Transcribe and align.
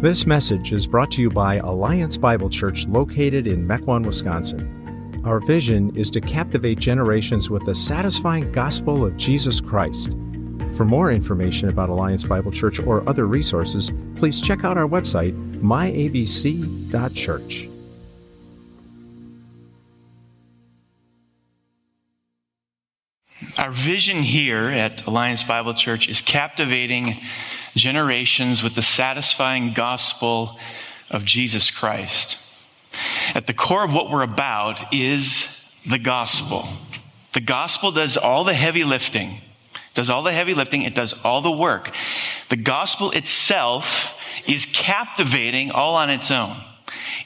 This 0.00 0.26
message 0.26 0.72
is 0.72 0.86
brought 0.86 1.10
to 1.10 1.20
you 1.20 1.28
by 1.28 1.56
Alliance 1.56 2.16
Bible 2.16 2.48
Church 2.48 2.86
located 2.86 3.46
in 3.46 3.68
Mequon, 3.68 4.06
Wisconsin. 4.06 5.20
Our 5.26 5.40
vision 5.40 5.94
is 5.94 6.10
to 6.12 6.22
captivate 6.22 6.78
generations 6.78 7.50
with 7.50 7.66
the 7.66 7.74
satisfying 7.74 8.50
gospel 8.50 9.04
of 9.04 9.18
Jesus 9.18 9.60
Christ. 9.60 10.12
For 10.74 10.86
more 10.86 11.12
information 11.12 11.68
about 11.68 11.90
Alliance 11.90 12.24
Bible 12.24 12.50
Church 12.50 12.80
or 12.80 13.06
other 13.06 13.26
resources, 13.26 13.92
please 14.16 14.40
check 14.40 14.64
out 14.64 14.78
our 14.78 14.88
website, 14.88 15.34
myabc.church. 15.60 17.68
Our 23.58 23.70
vision 23.70 24.22
here 24.22 24.70
at 24.70 25.06
Alliance 25.06 25.42
Bible 25.42 25.74
Church 25.74 26.08
is 26.08 26.22
captivating 26.22 27.20
generations 27.80 28.62
with 28.62 28.74
the 28.74 28.82
satisfying 28.82 29.72
gospel 29.72 30.58
of 31.10 31.24
Jesus 31.24 31.70
Christ. 31.70 32.38
At 33.34 33.46
the 33.46 33.54
core 33.54 33.84
of 33.84 33.92
what 33.92 34.10
we're 34.10 34.22
about 34.22 34.92
is 34.92 35.64
the 35.86 35.98
gospel. 35.98 36.68
The 37.32 37.40
gospel 37.40 37.92
does 37.92 38.16
all 38.16 38.44
the 38.44 38.54
heavy 38.54 38.84
lifting, 38.84 39.40
does 39.94 40.10
all 40.10 40.22
the 40.22 40.32
heavy 40.32 40.54
lifting, 40.54 40.82
it 40.82 40.94
does 40.94 41.14
all 41.24 41.40
the 41.40 41.50
work. 41.50 41.94
The 42.48 42.56
gospel 42.56 43.10
itself 43.12 44.16
is 44.46 44.66
captivating 44.66 45.70
all 45.70 45.94
on 45.94 46.10
its 46.10 46.30
own. 46.30 46.56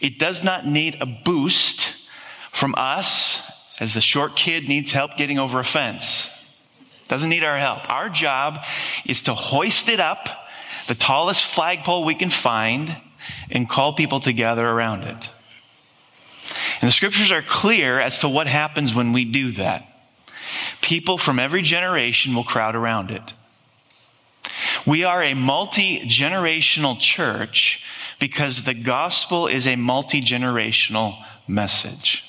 It 0.00 0.18
does 0.18 0.42
not 0.42 0.66
need 0.66 0.98
a 1.00 1.06
boost 1.06 1.94
from 2.52 2.74
us 2.76 3.42
as 3.80 3.94
the 3.94 4.00
short 4.00 4.36
kid 4.36 4.68
needs 4.68 4.92
help 4.92 5.16
getting 5.16 5.38
over 5.38 5.58
a 5.58 5.64
fence. 5.64 6.30
Doesn't 7.08 7.30
need 7.30 7.44
our 7.44 7.58
help. 7.58 7.90
Our 7.90 8.08
job 8.08 8.64
is 9.04 9.22
to 9.22 9.34
hoist 9.34 9.88
it 9.88 10.00
up, 10.00 10.43
the 10.86 10.94
tallest 10.94 11.44
flagpole 11.44 12.04
we 12.04 12.14
can 12.14 12.30
find, 12.30 12.96
and 13.50 13.68
call 13.68 13.94
people 13.94 14.20
together 14.20 14.66
around 14.66 15.04
it. 15.04 15.30
And 16.80 16.88
the 16.88 16.92
scriptures 16.92 17.32
are 17.32 17.42
clear 17.42 17.98
as 17.98 18.18
to 18.18 18.28
what 18.28 18.46
happens 18.46 18.94
when 18.94 19.12
we 19.12 19.24
do 19.24 19.52
that. 19.52 19.86
People 20.82 21.16
from 21.16 21.38
every 21.38 21.62
generation 21.62 22.34
will 22.34 22.44
crowd 22.44 22.74
around 22.74 23.10
it. 23.10 23.32
We 24.86 25.04
are 25.04 25.22
a 25.22 25.34
multi 25.34 26.00
generational 26.00 27.00
church 27.00 27.82
because 28.18 28.64
the 28.64 28.74
gospel 28.74 29.46
is 29.46 29.66
a 29.66 29.76
multi 29.76 30.20
generational 30.20 31.16
message. 31.48 32.24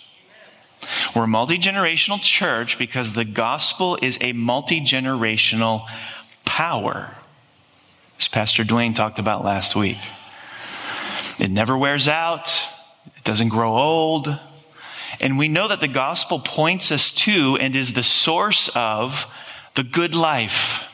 We're 1.16 1.24
a 1.24 1.28
multi 1.28 1.58
generational 1.58 2.22
church 2.22 2.78
because 2.78 3.14
the 3.14 3.26
gospel 3.26 3.98
is 4.02 4.18
a 4.22 4.34
multi 4.34 4.80
generational 4.80 5.88
power, 6.46 7.16
as 8.26 8.30
Pastor 8.30 8.64
Dwayne 8.64 8.96
talked 8.96 9.20
about 9.20 9.46
last 9.46 9.76
week. 9.76 10.00
It 11.38 11.52
never 11.52 11.78
wears 11.78 12.08
out, 12.08 12.48
it 13.16 13.24
doesn't 13.24 13.50
grow 13.50 13.78
old. 13.78 14.40
And 15.22 15.38
we 15.38 15.48
know 15.48 15.68
that 15.68 15.80
the 15.80 15.88
gospel 15.88 16.40
points 16.40 16.92
us 16.92 17.12
to 17.12 17.56
and 17.62 17.76
is 17.76 17.94
the 17.94 18.02
source 18.02 18.68
of 18.74 19.28
the 19.76 19.84
good 19.84 20.16
life. 20.16 20.86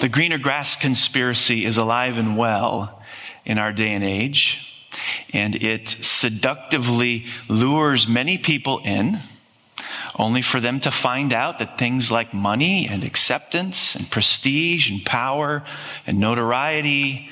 The 0.00 0.08
greener 0.08 0.38
grass 0.38 0.74
conspiracy 0.74 1.66
is 1.66 1.76
alive 1.76 2.16
and 2.16 2.38
well 2.38 3.02
in 3.44 3.58
our 3.58 3.72
day 3.72 3.92
and 3.92 4.02
age 4.02 4.70
and 5.34 5.54
it 5.56 5.88
seductively 6.00 7.26
lures 7.46 8.08
many 8.08 8.38
people 8.38 8.78
in, 8.84 9.18
only 10.16 10.42
for 10.42 10.60
them 10.60 10.80
to 10.80 10.90
find 10.90 11.32
out 11.32 11.58
that 11.58 11.78
things 11.78 12.10
like 12.10 12.32
money 12.32 12.86
and 12.86 13.02
acceptance 13.02 13.94
and 13.94 14.10
prestige 14.10 14.88
and 14.90 15.04
power 15.04 15.64
and 16.06 16.18
notoriety 16.18 17.28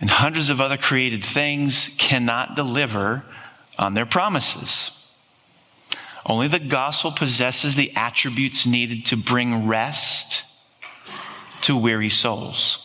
and 0.00 0.10
hundreds 0.10 0.50
of 0.50 0.60
other 0.60 0.76
created 0.76 1.24
things 1.24 1.94
cannot 1.98 2.54
deliver 2.54 3.24
on 3.78 3.94
their 3.94 4.06
promises. 4.06 5.00
Only 6.26 6.48
the 6.48 6.58
gospel 6.58 7.12
possesses 7.12 7.74
the 7.74 7.92
attributes 7.96 8.66
needed 8.66 9.04
to 9.06 9.16
bring 9.16 9.66
rest 9.66 10.44
to 11.62 11.76
weary 11.76 12.10
souls. 12.10 12.78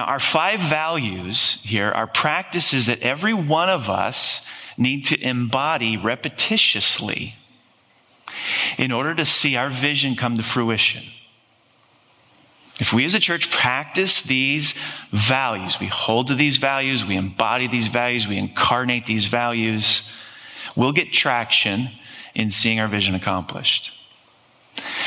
Now, 0.00 0.06
our 0.06 0.18
five 0.18 0.60
values 0.60 1.58
here 1.62 1.90
are 1.90 2.06
practices 2.06 2.86
that 2.86 3.02
every 3.02 3.34
one 3.34 3.68
of 3.68 3.90
us 3.90 4.40
need 4.78 5.04
to 5.08 5.20
embody 5.20 5.94
repetitiously 5.94 7.34
in 8.78 8.92
order 8.92 9.14
to 9.14 9.26
see 9.26 9.56
our 9.56 9.68
vision 9.68 10.16
come 10.16 10.38
to 10.38 10.42
fruition. 10.42 11.04
If 12.78 12.94
we 12.94 13.04
as 13.04 13.14
a 13.14 13.20
church 13.20 13.50
practice 13.50 14.22
these 14.22 14.72
values, 15.12 15.78
we 15.78 15.88
hold 15.88 16.28
to 16.28 16.34
these 16.34 16.56
values, 16.56 17.04
we 17.04 17.16
embody 17.16 17.68
these 17.68 17.88
values, 17.88 18.26
we 18.26 18.38
incarnate 18.38 19.04
these 19.04 19.26
values, 19.26 20.04
we'll 20.74 20.92
get 20.92 21.12
traction 21.12 21.90
in 22.34 22.50
seeing 22.50 22.80
our 22.80 22.88
vision 22.88 23.14
accomplished. 23.14 23.92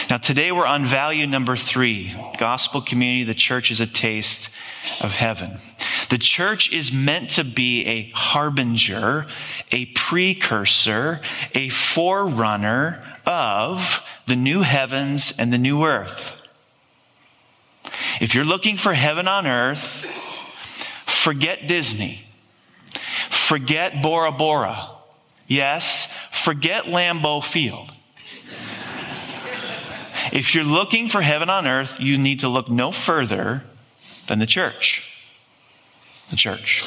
Now, 0.10 0.18
today 0.18 0.52
we're 0.52 0.66
on 0.66 0.86
value 0.86 1.26
number 1.26 1.56
three 1.56 2.14
gospel 2.38 2.82
community. 2.82 3.24
The 3.24 3.34
church 3.34 3.72
is 3.72 3.80
a 3.80 3.88
taste 3.88 4.50
of 5.00 5.14
heaven. 5.14 5.60
The 6.10 6.18
church 6.18 6.72
is 6.72 6.92
meant 6.92 7.30
to 7.32 7.44
be 7.44 7.86
a 7.86 8.12
harbinger, 8.12 9.28
a 9.72 9.86
precursor, 9.86 11.22
a 11.56 11.70
forerunner 11.70 13.02
of 13.26 14.04
the 14.28 14.36
new 14.36 14.62
heavens 14.62 15.34
and 15.38 15.54
the 15.54 15.58
new 15.58 15.86
earth. 15.86 16.36
If 18.20 18.36
you're 18.36 18.46
looking 18.46 18.78
for 18.78 18.94
heaven 18.94 19.28
on 19.28 19.48
earth, 19.48 20.06
forget 21.06 21.66
Disney. 21.68 22.26
Forget 23.30 24.02
Bora 24.02 24.34
Bora. 24.34 24.90
Yes, 25.48 26.10
forget 26.32 26.86
Lambeau 26.86 27.44
Field. 27.44 27.93
If 30.34 30.56
you're 30.56 30.64
looking 30.64 31.10
for 31.10 31.22
heaven 31.22 31.48
on 31.48 31.68
earth, 31.68 32.00
you 32.00 32.18
need 32.18 32.40
to 32.40 32.50
look 32.50 32.68
no 32.68 32.92
further 32.92 33.66
than 34.26 34.40
the 34.40 34.48
church. 34.48 35.04
The 36.32 36.36
church. 36.36 36.84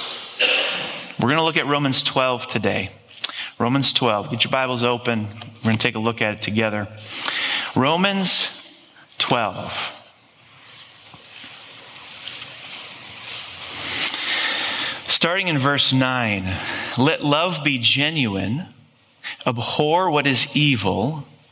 We're 1.20 1.28
going 1.28 1.36
to 1.36 1.44
look 1.44 1.56
at 1.56 1.64
Romans 1.64 2.02
12 2.02 2.48
today. 2.48 2.90
Romans 3.56 3.92
12. 3.92 4.30
Get 4.30 4.42
your 4.42 4.50
Bibles 4.50 4.82
open. 4.82 5.28
We're 5.58 5.62
going 5.62 5.76
to 5.76 5.80
take 5.80 5.94
a 5.94 6.00
look 6.00 6.20
at 6.20 6.34
it 6.34 6.42
together. 6.42 6.88
Romans 7.76 8.50
12. 9.18 9.92
Starting 15.06 15.46
in 15.46 15.56
verse 15.56 15.92
9, 15.92 16.52
let 16.98 17.24
love 17.24 17.62
be 17.62 17.78
genuine, 17.78 18.66
abhor 19.46 20.10
what 20.10 20.26
is 20.26 20.56
evil 20.56 21.24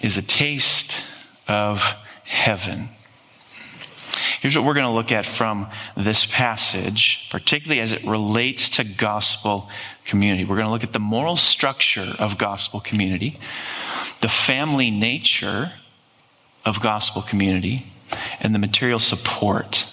is 0.00 0.16
a 0.16 0.22
taste 0.22 0.96
of 1.48 1.94
heaven. 2.24 2.90
Here's 4.40 4.56
what 4.56 4.64
we're 4.64 4.74
going 4.74 4.86
to 4.86 4.92
look 4.92 5.12
at 5.12 5.26
from 5.26 5.68
this 5.96 6.24
passage, 6.24 7.28
particularly 7.30 7.80
as 7.80 7.92
it 7.92 8.02
relates 8.04 8.70
to 8.70 8.84
gospel 8.84 9.68
community. 10.04 10.44
We're 10.44 10.56
going 10.56 10.66
to 10.66 10.72
look 10.72 10.84
at 10.84 10.94
the 10.94 10.98
moral 10.98 11.36
structure 11.36 12.14
of 12.18 12.38
gospel 12.38 12.80
community, 12.80 13.38
the 14.20 14.28
family 14.28 14.90
nature 14.90 15.72
of 16.64 16.80
gospel 16.80 17.20
community, 17.20 17.86
and 18.40 18.54
the 18.54 18.58
material 18.58 18.98
support 18.98 19.86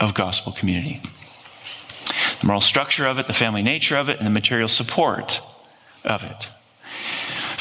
of 0.00 0.14
gospel 0.14 0.52
community. 0.52 1.00
The 2.40 2.46
moral 2.46 2.60
structure 2.60 3.06
of 3.06 3.18
it, 3.18 3.28
the 3.28 3.32
family 3.32 3.62
nature 3.62 3.96
of 3.96 4.08
it, 4.08 4.18
and 4.18 4.26
the 4.26 4.30
material 4.30 4.68
support 4.68 5.40
of 6.04 6.22
it. 6.22 6.48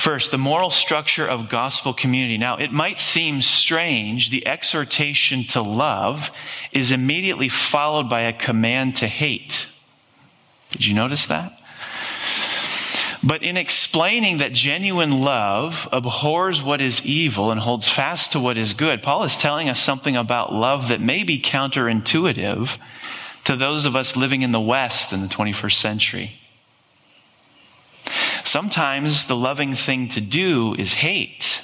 First, 0.06 0.30
the 0.30 0.38
moral 0.38 0.70
structure 0.70 1.26
of 1.26 1.50
gospel 1.50 1.92
community. 1.92 2.38
Now, 2.38 2.58
it 2.58 2.72
might 2.72 3.00
seem 3.00 3.42
strange, 3.42 4.30
the 4.30 4.46
exhortation 4.46 5.46
to 5.48 5.64
love 5.64 6.30
is 6.72 6.92
immediately 6.92 7.50
followed 7.50 8.08
by 8.08 8.22
a 8.22 8.32
command 8.32 8.96
to 8.98 9.08
hate. 9.08 9.66
Did 10.70 10.86
you 10.86 10.94
notice 10.94 11.26
that? 11.26 11.60
But 13.24 13.42
in 13.42 13.58
explaining 13.58 14.38
that 14.38 14.54
genuine 14.54 15.24
love 15.24 15.90
abhors 15.92 16.62
what 16.62 16.82
is 16.82 17.04
evil 17.04 17.50
and 17.50 17.60
holds 17.60 17.90
fast 17.90 18.32
to 18.34 18.40
what 18.40 18.60
is 18.60 18.76
good, 18.76 19.02
Paul 19.02 19.24
is 19.24 19.38
telling 19.38 19.70
us 19.70 19.80
something 19.80 20.16
about 20.16 20.54
love 20.54 20.88
that 20.90 21.02
may 21.02 21.24
be 21.24 21.42
counterintuitive 21.42 22.78
to 23.46 23.56
those 23.56 23.88
of 23.88 23.96
us 23.96 24.16
living 24.16 24.44
in 24.44 24.52
the 24.52 24.62
West 24.62 25.12
in 25.12 25.24
the 25.24 25.28
21st 25.28 25.74
century. 25.74 26.45
Sometimes 28.56 29.26
the 29.26 29.36
loving 29.36 29.76
thing 29.76 30.08
to 30.08 30.22
do 30.22 30.76
is 30.76 30.94
hate. 30.94 31.60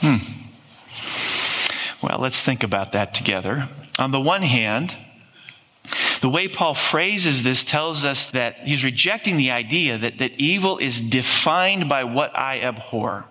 Hmm. 0.00 0.18
Well, 2.00 2.20
let's 2.20 2.40
think 2.40 2.62
about 2.62 2.92
that 2.92 3.12
together. 3.12 3.68
On 3.98 4.12
the 4.12 4.20
one 4.20 4.42
hand, 4.42 4.96
the 6.20 6.28
way 6.28 6.46
Paul 6.46 6.74
phrases 6.74 7.42
this 7.42 7.64
tells 7.64 8.04
us 8.04 8.26
that 8.26 8.58
he's 8.60 8.84
rejecting 8.84 9.36
the 9.36 9.50
idea 9.50 9.98
that, 9.98 10.18
that 10.18 10.30
evil 10.38 10.78
is 10.78 11.00
defined 11.00 11.88
by 11.88 12.04
what 12.04 12.30
I 12.38 12.60
abhor. 12.60 13.24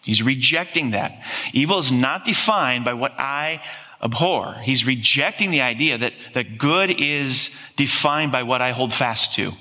He's 0.00 0.22
rejecting 0.22 0.92
that. 0.92 1.22
Evil 1.52 1.78
is 1.80 1.92
not 1.92 2.24
defined 2.24 2.86
by 2.86 2.94
what 2.94 3.12
I 3.18 3.60
abhor. 4.02 4.54
He's 4.62 4.86
rejecting 4.86 5.50
the 5.50 5.60
idea 5.60 5.98
that, 5.98 6.14
that 6.32 6.56
good 6.56 6.98
is 6.98 7.54
defined 7.76 8.32
by 8.32 8.42
what 8.42 8.62
I 8.62 8.72
hold 8.72 8.94
fast 8.94 9.34
to. 9.34 9.52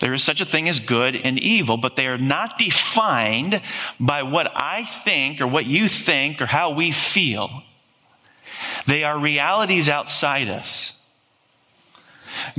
There 0.00 0.14
is 0.14 0.22
such 0.22 0.40
a 0.40 0.44
thing 0.44 0.68
as 0.68 0.78
good 0.78 1.16
and 1.16 1.38
evil, 1.38 1.76
but 1.76 1.96
they 1.96 2.06
are 2.06 2.18
not 2.18 2.58
defined 2.58 3.60
by 3.98 4.22
what 4.22 4.50
I 4.54 4.84
think 4.84 5.40
or 5.40 5.46
what 5.46 5.66
you 5.66 5.88
think 5.88 6.40
or 6.40 6.46
how 6.46 6.70
we 6.70 6.92
feel. 6.92 7.62
They 8.86 9.02
are 9.04 9.18
realities 9.18 9.88
outside 9.88 10.48
us. 10.48 10.92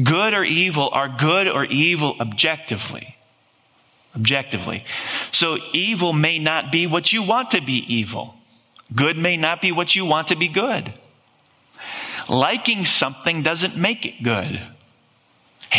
Good 0.02 0.34
or 0.34 0.44
evil 0.44 0.90
are 0.92 1.08
good 1.08 1.48
or 1.48 1.66
evil 1.66 2.16
objectively. 2.20 3.16
Objectively. 4.16 4.84
So 5.32 5.58
evil 5.72 6.12
may 6.14 6.40
not 6.40 6.72
be 6.72 6.88
what 6.88 7.14
you 7.14 7.24
want 7.24 7.52
to 7.52 7.62
be 7.62 7.86
evil. 7.94 8.36
Good 8.94 9.18
may 9.18 9.38
not 9.38 9.62
be 9.62 9.72
what 9.72 9.96
you 9.96 10.04
want 10.04 10.28
to 10.30 10.36
be 10.36 10.48
good. 10.48 10.94
Liking 12.28 12.86
something 12.86 13.44
doesn't 13.44 13.78
make 13.78 14.06
it 14.06 14.24
good. 14.24 14.60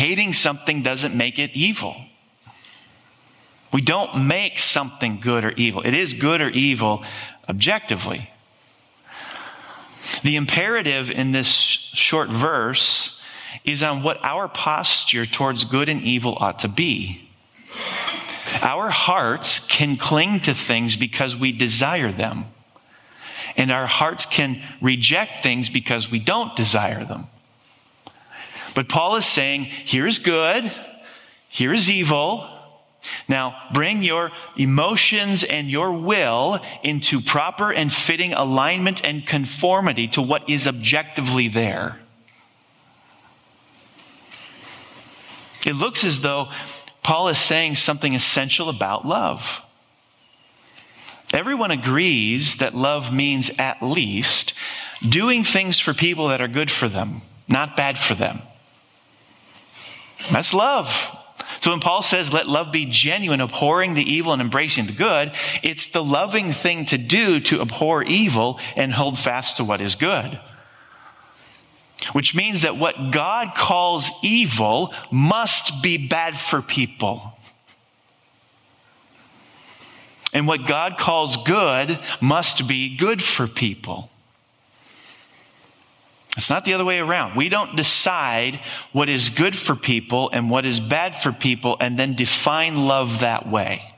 Hating 0.01 0.33
something 0.33 0.83
doesn't 0.83 1.15
make 1.15 1.39
it 1.39 1.51
evil. 1.53 1.95
We 3.71 3.83
don't 3.83 4.27
make 4.27 4.59
something 4.59 5.21
good 5.21 5.45
or 5.45 5.51
evil. 5.51 5.83
It 5.83 5.93
is 5.93 6.15
good 6.15 6.41
or 6.41 6.49
evil 6.49 7.05
objectively. 7.51 8.31
The 10.23 10.37
imperative 10.37 11.11
in 11.11 11.33
this 11.33 11.49
short 11.49 12.31
verse 12.31 13.21
is 13.63 13.83
on 13.83 14.03
what 14.03 14.17
our 14.25 14.49
posture 14.49 15.27
towards 15.27 15.65
good 15.65 15.91
and 15.91 16.01
evil 16.01 16.35
ought 16.41 16.61
to 16.61 16.69
be. 16.69 17.29
Our 18.63 18.89
hearts 18.89 19.59
can 19.59 19.99
cling 19.99 20.41
to 20.41 20.55
things 20.55 20.97
because 20.97 21.37
we 21.37 21.53
desire 21.53 22.11
them, 22.11 22.47
and 23.55 23.71
our 23.71 23.87
hearts 23.87 24.25
can 24.25 24.63
reject 24.81 25.43
things 25.43 25.69
because 25.69 26.11
we 26.11 26.21
don't 26.21 26.57
desire 26.57 27.05
them. 27.05 27.27
But 28.75 28.89
Paul 28.89 29.17
is 29.17 29.27
saying, 29.27 29.65
here's 29.65 30.19
good, 30.19 30.73
here's 31.49 31.91
evil, 31.91 32.49
now, 33.29 33.57
bring 33.73 34.03
your 34.03 34.31
emotions 34.57 35.43
and 35.43 35.71
your 35.71 35.93
will 35.93 36.61
into 36.83 37.21
proper 37.21 37.73
and 37.73 37.93
fitting 37.93 38.33
alignment 38.33 39.05
and 39.05 39.27
conformity 39.27 40.09
to 40.09 40.23
what 40.23 40.49
is 40.49 40.67
objectively 40.67 41.49
there. 41.49 41.99
It 45.65 45.75
looks 45.75 46.05
as 46.05 46.21
though 46.21 46.49
Paul 47.03 47.29
is 47.29 47.39
saying 47.39 47.77
something 47.77 48.15
essential 48.15 48.69
about 48.69 49.07
love. 49.07 49.63
Everyone 51.33 51.71
agrees 51.71 52.57
that 52.57 52.75
love 52.75 53.13
means 53.13 53.51
at 53.59 53.83
least 53.83 54.53
doing 55.07 55.45
things 55.45 55.79
for 55.79 55.95
people 55.95 56.29
that 56.29 56.41
are 56.41 56.49
good 56.49 56.71
for 56.71 56.89
them, 56.89 57.23
not 57.47 57.77
bad 57.77 57.99
for 57.99 58.15
them. 58.15 58.43
That's 60.31 60.53
love. 60.55 61.17
So 61.61 61.73
when 61.73 61.81
Paul 61.81 62.03
says, 62.03 62.33
let 62.33 62.49
love 62.49 62.73
be 62.73 62.87
genuine, 62.87 63.41
abhorring 63.41 63.95
the 63.95 64.03
evil 64.03 64.33
and 64.33 64.41
embracing 64.41 64.87
the 64.87 64.93
good, 64.93 65.33
it's 65.63 65.89
the 65.89 66.05
loving 66.05 66.53
thing 66.53 66.87
to 66.87 66.99
do 66.99 67.41
to 67.41 67.61
abhor 67.61 68.03
evil 68.03 68.59
and 68.77 68.95
hold 68.95 69.19
fast 69.19 69.57
to 69.59 69.65
what 69.65 69.81
is 69.81 69.95
good. 69.95 70.39
Which 72.13 72.35
means 72.35 72.63
that 72.63 72.79
what 72.79 73.11
God 73.11 73.55
calls 73.55 74.11
evil 74.23 74.95
must 75.11 75.83
be 75.83 75.99
bad 75.99 76.39
for 76.39 76.63
people. 76.63 77.37
And 80.33 80.47
what 80.47 80.67
God 80.67 80.97
calls 80.97 81.37
good 81.37 81.99
must 82.21 82.67
be 82.69 82.97
good 82.97 83.23
for 83.23 83.47
people. 83.47 84.10
It's 86.37 86.49
not 86.49 86.65
the 86.65 86.75
other 86.75 86.85
way 86.85 86.99
around. 86.99 87.37
We 87.37 87.49
don't 87.49 87.77
decide 87.77 88.61
what 88.93 89.09
is 89.09 89.31
good 89.31 89.57
for 89.57 89.75
people 89.75 90.31
and 90.31 90.49
what 90.49 90.65
is 90.65 90.79
bad 90.79 91.17
for 91.17 91.33
people 91.33 91.77
and 91.81 91.99
then 91.99 92.15
define 92.15 92.87
love 92.87 93.21
that 93.21 93.49
way. 93.49 93.95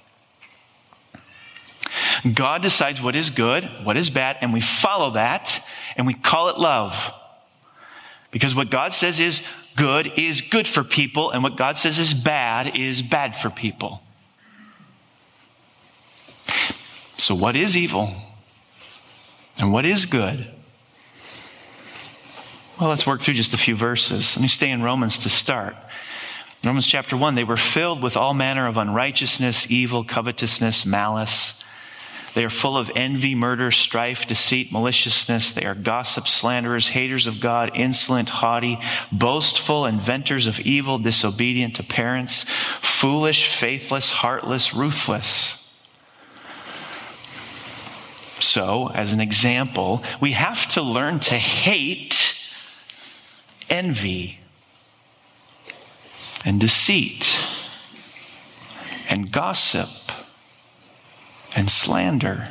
God 2.34 2.62
decides 2.62 3.02
what 3.02 3.16
is 3.16 3.30
good, 3.30 3.64
what 3.84 3.96
is 3.96 4.08
bad, 4.08 4.38
and 4.40 4.52
we 4.52 4.60
follow 4.60 5.10
that 5.10 5.64
and 5.96 6.06
we 6.06 6.14
call 6.14 6.48
it 6.48 6.58
love. 6.58 7.12
Because 8.30 8.54
what 8.54 8.70
God 8.70 8.92
says 8.94 9.20
is 9.20 9.42
good 9.76 10.12
is 10.16 10.40
good 10.40 10.66
for 10.66 10.82
people, 10.82 11.30
and 11.30 11.42
what 11.42 11.56
God 11.56 11.76
says 11.76 11.98
is 11.98 12.14
bad 12.14 12.78
is 12.78 13.02
bad 13.02 13.36
for 13.36 13.50
people. 13.50 14.02
So, 17.18 17.34
what 17.34 17.56
is 17.56 17.76
evil? 17.76 18.14
And 19.60 19.72
what 19.72 19.84
is 19.84 20.06
good? 20.06 20.48
Well, 22.82 22.90
let's 22.90 23.06
work 23.06 23.20
through 23.20 23.34
just 23.34 23.54
a 23.54 23.58
few 23.58 23.76
verses. 23.76 24.36
Let 24.36 24.42
me 24.42 24.48
stay 24.48 24.68
in 24.68 24.82
Romans 24.82 25.18
to 25.18 25.28
start. 25.28 25.76
Romans 26.64 26.84
chapter 26.84 27.16
1 27.16 27.36
they 27.36 27.44
were 27.44 27.56
filled 27.56 28.02
with 28.02 28.16
all 28.16 28.34
manner 28.34 28.66
of 28.66 28.76
unrighteousness, 28.76 29.70
evil, 29.70 30.02
covetousness, 30.02 30.84
malice. 30.84 31.62
They 32.34 32.44
are 32.44 32.50
full 32.50 32.76
of 32.76 32.90
envy, 32.96 33.36
murder, 33.36 33.70
strife, 33.70 34.26
deceit, 34.26 34.72
maliciousness. 34.72 35.52
They 35.52 35.64
are 35.64 35.76
gossips, 35.76 36.32
slanderers, 36.32 36.88
haters 36.88 37.28
of 37.28 37.38
God, 37.38 37.70
insolent, 37.76 38.30
haughty, 38.30 38.80
boastful, 39.12 39.86
inventors 39.86 40.48
of 40.48 40.58
evil, 40.58 40.98
disobedient 40.98 41.76
to 41.76 41.84
parents, 41.84 42.46
foolish, 42.80 43.46
faithless, 43.46 44.10
heartless, 44.10 44.74
ruthless. 44.74 45.72
So, 48.40 48.90
as 48.92 49.12
an 49.12 49.20
example, 49.20 50.02
we 50.20 50.32
have 50.32 50.66
to 50.72 50.82
learn 50.82 51.20
to 51.20 51.38
hate 51.38 52.31
envy 53.72 54.38
and 56.44 56.60
deceit 56.60 57.40
and 59.08 59.32
gossip 59.32 59.88
and 61.56 61.70
slander. 61.70 62.48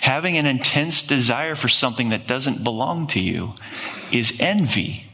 Having 0.00 0.38
an 0.38 0.46
intense 0.46 1.02
desire 1.02 1.54
for 1.54 1.68
something 1.68 2.08
that 2.08 2.26
doesn't 2.26 2.64
belong 2.64 3.06
to 3.08 3.20
you 3.20 3.54
is 4.10 4.40
envy, 4.40 5.04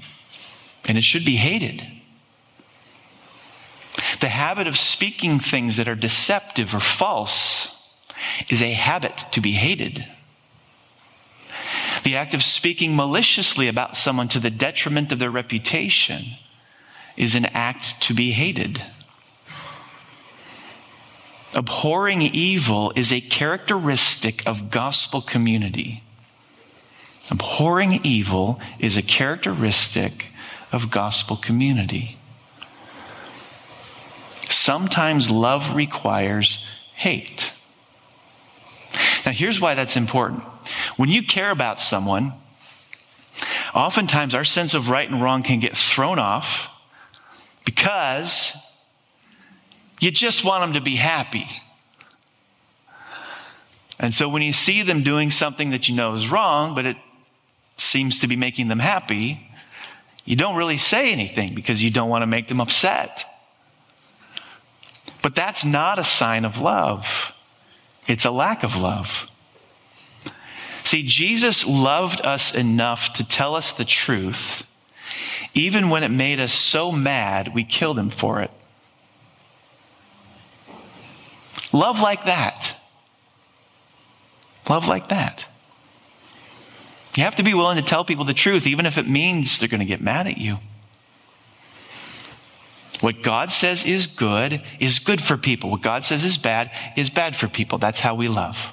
and 0.86 0.96
it 0.96 1.02
should 1.02 1.24
be 1.24 1.36
hated. 1.36 1.84
The 4.20 4.28
habit 4.28 4.68
of 4.68 4.76
speaking 4.78 5.40
things 5.40 5.76
that 5.76 5.88
are 5.88 5.96
deceptive 5.96 6.74
or 6.74 6.80
false 6.80 7.76
is 8.48 8.62
a 8.62 8.72
habit 8.72 9.24
to 9.32 9.40
be 9.40 9.52
hated. 9.52 10.06
The 12.04 12.16
act 12.16 12.34
of 12.34 12.42
speaking 12.42 12.94
maliciously 12.94 13.66
about 13.66 13.96
someone 13.96 14.28
to 14.28 14.38
the 14.38 14.50
detriment 14.50 15.10
of 15.10 15.18
their 15.18 15.30
reputation 15.30 16.36
is 17.16 17.34
an 17.34 17.46
act 17.46 18.00
to 18.02 18.14
be 18.14 18.32
hated. 18.32 18.82
Abhorring 21.54 22.20
evil 22.20 22.92
is 22.94 23.12
a 23.12 23.20
characteristic 23.20 24.46
of 24.46 24.70
gospel 24.70 25.22
community. 25.22 26.02
Abhorring 27.30 28.04
evil 28.04 28.60
is 28.78 28.96
a 28.98 29.02
characteristic 29.02 30.26
of 30.72 30.90
gospel 30.90 31.36
community. 31.36 32.18
Sometimes 34.50 35.30
love 35.30 35.74
requires 35.74 36.64
hate. 36.94 37.52
Now, 39.24 39.32
here's 39.32 39.60
why 39.60 39.74
that's 39.74 39.96
important. 39.96 40.42
When 40.96 41.08
you 41.08 41.22
care 41.22 41.50
about 41.50 41.80
someone, 41.80 42.32
oftentimes 43.74 44.34
our 44.34 44.44
sense 44.44 44.74
of 44.74 44.88
right 44.88 45.08
and 45.08 45.20
wrong 45.22 45.42
can 45.42 45.60
get 45.60 45.76
thrown 45.76 46.18
off 46.18 46.68
because 47.64 48.56
you 50.00 50.10
just 50.10 50.44
want 50.44 50.62
them 50.62 50.74
to 50.74 50.80
be 50.80 50.96
happy. 50.96 51.48
And 53.98 54.12
so 54.12 54.28
when 54.28 54.42
you 54.42 54.52
see 54.52 54.82
them 54.82 55.02
doing 55.02 55.30
something 55.30 55.70
that 55.70 55.88
you 55.88 55.94
know 55.94 56.12
is 56.12 56.30
wrong, 56.30 56.74
but 56.74 56.84
it 56.84 56.96
seems 57.76 58.18
to 58.20 58.26
be 58.26 58.36
making 58.36 58.68
them 58.68 58.80
happy, 58.80 59.50
You 60.24 60.36
don't 60.36 60.56
really 60.56 60.78
say 60.78 61.12
anything 61.12 61.54
because 61.54 61.82
you 61.84 61.90
don't 61.90 62.08
want 62.08 62.22
to 62.22 62.26
make 62.26 62.48
them 62.48 62.60
upset. 62.60 63.26
But 65.22 65.34
that's 65.34 65.64
not 65.64 65.98
a 65.98 66.04
sign 66.04 66.44
of 66.44 66.60
love, 66.60 67.32
it's 68.06 68.24
a 68.24 68.30
lack 68.30 68.62
of 68.62 68.76
love. 68.76 69.28
See, 70.84 71.02
Jesus 71.02 71.66
loved 71.66 72.20
us 72.20 72.54
enough 72.54 73.12
to 73.14 73.24
tell 73.26 73.54
us 73.54 73.72
the 73.72 73.84
truth, 73.84 74.64
even 75.54 75.88
when 75.88 76.04
it 76.04 76.10
made 76.10 76.38
us 76.38 76.52
so 76.52 76.92
mad 76.92 77.54
we 77.54 77.64
killed 77.64 77.98
him 77.98 78.10
for 78.10 78.42
it. 78.42 78.50
Love 81.72 82.00
like 82.00 82.26
that. 82.26 82.76
Love 84.68 84.86
like 84.86 85.08
that. 85.08 85.46
You 87.16 87.24
have 87.24 87.36
to 87.36 87.42
be 87.42 87.54
willing 87.54 87.76
to 87.76 87.82
tell 87.82 88.04
people 88.04 88.24
the 88.24 88.34
truth, 88.34 88.66
even 88.66 88.86
if 88.86 88.98
it 88.98 89.08
means 89.08 89.58
they're 89.58 89.68
going 89.68 89.80
to 89.80 89.86
get 89.86 90.00
mad 90.00 90.26
at 90.26 90.38
you. 90.38 90.58
What 93.00 93.22
God 93.22 93.50
says 93.50 93.84
is 93.84 94.06
good 94.06 94.62
is 94.80 94.98
good 94.98 95.22
for 95.22 95.36
people. 95.36 95.70
What 95.70 95.82
God 95.82 96.04
says 96.04 96.24
is 96.24 96.36
bad 96.36 96.70
is 96.96 97.10
bad 97.10 97.36
for 97.36 97.48
people. 97.48 97.78
That's 97.78 98.00
how 98.00 98.14
we 98.14 98.28
love. 98.28 98.72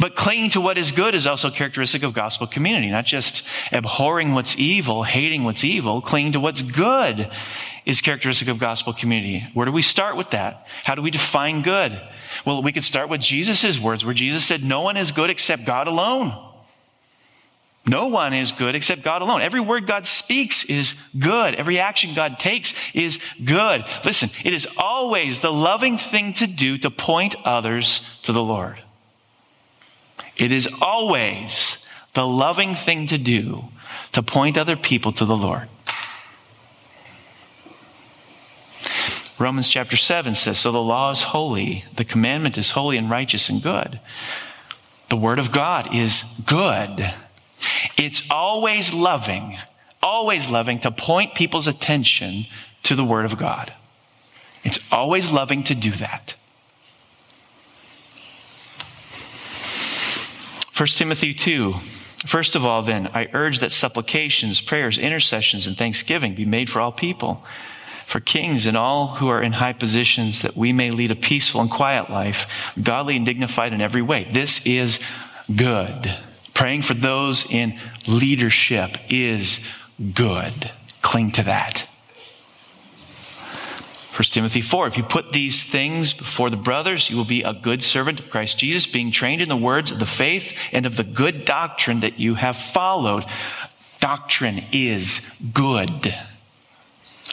But 0.00 0.16
clinging 0.16 0.50
to 0.50 0.60
what 0.60 0.78
is 0.78 0.92
good 0.92 1.14
is 1.14 1.26
also 1.26 1.50
characteristic 1.50 2.02
of 2.02 2.12
gospel 2.12 2.46
community, 2.46 2.90
not 2.90 3.04
just 3.04 3.42
abhorring 3.72 4.34
what's 4.34 4.56
evil, 4.58 5.04
hating 5.04 5.44
what's 5.44 5.64
evil, 5.64 6.00
clinging 6.00 6.32
to 6.32 6.40
what's 6.40 6.62
good 6.62 7.30
is 7.86 8.02
characteristic 8.02 8.48
of 8.48 8.58
gospel 8.58 8.92
community. 8.92 9.46
Where 9.54 9.64
do 9.64 9.72
we 9.72 9.82
start 9.82 10.16
with 10.16 10.30
that? 10.30 10.66
How 10.84 10.94
do 10.94 11.00
we 11.00 11.10
define 11.10 11.62
good? 11.62 11.98
Well, 12.44 12.62
we 12.62 12.72
could 12.72 12.84
start 12.84 13.08
with 13.08 13.22
Jesus' 13.22 13.78
words, 13.78 14.04
where 14.04 14.14
Jesus 14.14 14.44
said, 14.44 14.62
No 14.62 14.82
one 14.82 14.98
is 14.98 15.10
good 15.10 15.30
except 15.30 15.64
God 15.64 15.86
alone. 15.86 16.44
No 17.86 18.08
one 18.08 18.34
is 18.34 18.52
good 18.52 18.74
except 18.74 19.02
God 19.02 19.22
alone. 19.22 19.40
Every 19.40 19.60
word 19.60 19.86
God 19.86 20.04
speaks 20.04 20.64
is 20.64 20.94
good. 21.18 21.54
Every 21.54 21.78
action 21.78 22.14
God 22.14 22.38
takes 22.38 22.74
is 22.92 23.18
good. 23.42 23.84
Listen, 24.04 24.28
it 24.44 24.52
is 24.52 24.68
always 24.76 25.40
the 25.40 25.52
loving 25.52 25.96
thing 25.96 26.34
to 26.34 26.46
do 26.46 26.76
to 26.78 26.90
point 26.90 27.34
others 27.46 28.02
to 28.24 28.32
the 28.32 28.42
Lord. 28.42 28.78
It 30.38 30.52
is 30.52 30.68
always 30.80 31.84
the 32.14 32.26
loving 32.26 32.74
thing 32.74 33.06
to 33.08 33.18
do 33.18 33.64
to 34.12 34.22
point 34.22 34.56
other 34.56 34.76
people 34.76 35.12
to 35.12 35.24
the 35.24 35.36
Lord. 35.36 35.68
Romans 39.38 39.68
chapter 39.68 39.96
7 39.96 40.34
says, 40.34 40.58
So 40.58 40.72
the 40.72 40.82
law 40.82 41.10
is 41.10 41.22
holy, 41.22 41.84
the 41.94 42.04
commandment 42.04 42.58
is 42.58 42.72
holy 42.72 42.96
and 42.96 43.08
righteous 43.08 43.48
and 43.48 43.62
good. 43.62 44.00
The 45.08 45.16
word 45.16 45.38
of 45.38 45.52
God 45.52 45.94
is 45.94 46.24
good. 46.44 47.14
It's 47.96 48.22
always 48.30 48.92
loving, 48.92 49.58
always 50.02 50.48
loving 50.48 50.80
to 50.80 50.90
point 50.90 51.34
people's 51.34 51.66
attention 51.66 52.46
to 52.84 52.94
the 52.94 53.04
Word 53.04 53.24
of 53.24 53.36
God. 53.36 53.72
It's 54.64 54.78
always 54.90 55.30
loving 55.30 55.64
to 55.64 55.74
do 55.74 55.90
that. 55.92 56.34
1 60.78 60.86
Timothy 60.90 61.34
2. 61.34 61.72
First 62.24 62.54
of 62.54 62.64
all, 62.64 62.82
then, 62.82 63.08
I 63.08 63.28
urge 63.32 63.58
that 63.58 63.72
supplications, 63.72 64.60
prayers, 64.60 64.96
intercessions, 64.96 65.66
and 65.66 65.76
thanksgiving 65.76 66.36
be 66.36 66.44
made 66.44 66.70
for 66.70 66.80
all 66.80 66.92
people, 66.92 67.42
for 68.06 68.20
kings 68.20 68.64
and 68.64 68.76
all 68.76 69.16
who 69.16 69.26
are 69.26 69.42
in 69.42 69.54
high 69.54 69.72
positions, 69.72 70.40
that 70.42 70.56
we 70.56 70.72
may 70.72 70.92
lead 70.92 71.10
a 71.10 71.16
peaceful 71.16 71.60
and 71.60 71.68
quiet 71.68 72.10
life, 72.10 72.46
godly 72.80 73.16
and 73.16 73.26
dignified 73.26 73.72
in 73.72 73.80
every 73.80 74.02
way. 74.02 74.28
This 74.32 74.64
is 74.64 75.00
good. 75.56 76.16
Praying 76.54 76.82
for 76.82 76.94
those 76.94 77.44
in 77.50 77.76
leadership 78.06 78.98
is 79.08 79.58
good. 80.14 80.70
Cling 81.02 81.32
to 81.32 81.42
that. 81.42 81.88
1 84.18 84.24
Timothy 84.24 84.60
4 84.60 84.88
If 84.88 84.96
you 84.96 85.04
put 85.04 85.30
these 85.30 85.62
things 85.62 86.12
before 86.12 86.50
the 86.50 86.56
brothers, 86.56 87.08
you 87.08 87.16
will 87.16 87.24
be 87.24 87.44
a 87.44 87.52
good 87.52 87.84
servant 87.84 88.18
of 88.18 88.28
Christ 88.28 88.58
Jesus, 88.58 88.84
being 88.84 89.12
trained 89.12 89.40
in 89.40 89.48
the 89.48 89.56
words 89.56 89.92
of 89.92 90.00
the 90.00 90.06
faith 90.06 90.54
and 90.72 90.86
of 90.86 90.96
the 90.96 91.04
good 91.04 91.44
doctrine 91.44 92.00
that 92.00 92.18
you 92.18 92.34
have 92.34 92.56
followed. 92.56 93.24
Doctrine 94.00 94.64
is 94.72 95.20
good. 95.54 96.12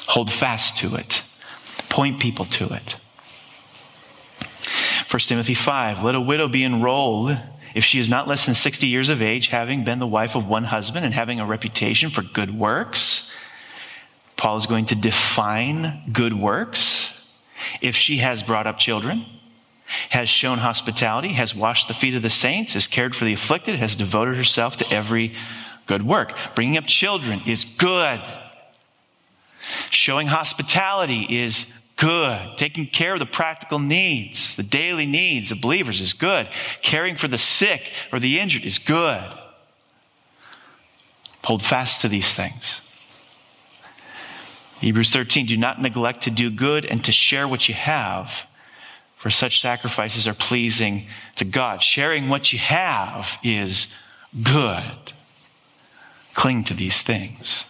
Hold 0.10 0.32
fast 0.32 0.78
to 0.78 0.96
it, 0.96 1.24
point 1.90 2.20
people 2.20 2.46
to 2.46 2.72
it. 2.72 2.98
1 5.10 5.20
Timothy 5.22 5.56
5 5.56 6.04
Let 6.04 6.14
a 6.14 6.22
widow 6.22 6.48
be 6.48 6.64
enrolled 6.64 7.36
if 7.74 7.84
she 7.84 7.98
is 7.98 8.12
not 8.12 8.28
less 8.28 8.46
than 8.46 8.54
60 8.54 8.86
years 8.86 9.10
of 9.10 9.24
age, 9.24 9.48
having 9.48 9.84
been 9.86 9.98
the 9.98 10.06
wife 10.06 10.36
of 10.36 10.48
one 10.48 10.66
husband 10.66 11.04
and 11.04 11.16
having 11.16 11.40
a 11.40 11.48
reputation 11.48 12.12
for 12.12 12.22
good 12.22 12.56
works, 12.56 13.32
Paul 14.46 14.58
is 14.58 14.68
going 14.68 14.86
to 14.86 14.96
define 14.96 16.04
good 16.14 16.40
works. 16.40 17.28
If 17.82 17.96
she 17.96 18.18
has 18.18 18.44
brought 18.44 18.68
up 18.68 18.78
children, 18.78 19.26
has 20.12 20.30
shown 20.30 20.60
hospitality, 20.60 21.30
has 21.30 21.56
washed 21.56 21.88
the 21.88 21.96
feet 21.96 22.14
of 22.14 22.22
the 22.22 22.30
saints, 22.30 22.74
has 22.74 22.86
cared 22.86 23.16
for 23.16 23.26
the 23.26 23.34
afflicted, 23.34 23.80
has 23.80 23.96
devoted 23.96 24.38
herself 24.38 24.78
to 24.78 24.94
every 24.94 25.34
good 25.88 26.04
work. 26.04 26.38
Bringing 26.54 26.78
up 26.78 26.86
children 26.86 27.42
is 27.48 27.66
good. 27.66 28.22
Showing 29.90 30.28
hospitality 30.28 31.26
is 31.28 31.66
good. 31.96 32.56
Taking 32.56 32.86
care 32.86 33.14
of 33.14 33.20
the 33.20 33.26
practical 33.26 33.80
needs, 33.80 34.56
the 34.56 34.62
daily 34.62 35.08
needs 35.08 35.50
of 35.50 35.60
believers 35.60 36.00
is 36.00 36.14
good. 36.14 36.50
Caring 36.84 37.16
for 37.16 37.28
the 37.28 37.40
sick 37.40 37.92
or 38.14 38.20
the 38.20 38.40
injured 38.40 38.64
is 38.64 38.78
good. 38.78 39.24
Hold 41.46 41.64
fast 41.64 42.02
to 42.02 42.08
these 42.08 42.36
things. 42.36 42.82
Hebrews 44.86 45.10
13, 45.10 45.48
do 45.48 45.58
not 45.58 45.82
neglect 45.82 46.22
to 46.26 46.30
do 46.30 46.52
good 46.52 46.86
and 46.86 47.04
to 47.06 47.12
share 47.12 47.48
what 47.48 47.68
you 47.68 47.74
have, 47.74 48.46
for 49.18 49.32
such 49.32 49.60
sacrifices 49.60 50.28
are 50.28 50.36
pleasing 50.36 51.08
to 51.38 51.44
God. 51.44 51.82
Sharing 51.82 52.30
what 52.30 52.54
you 52.54 52.60
have 52.60 53.40
is 53.44 53.88
good. 54.44 55.12
Cling 56.36 56.66
to 56.66 56.76
these 56.76 57.02
things. 57.02 57.66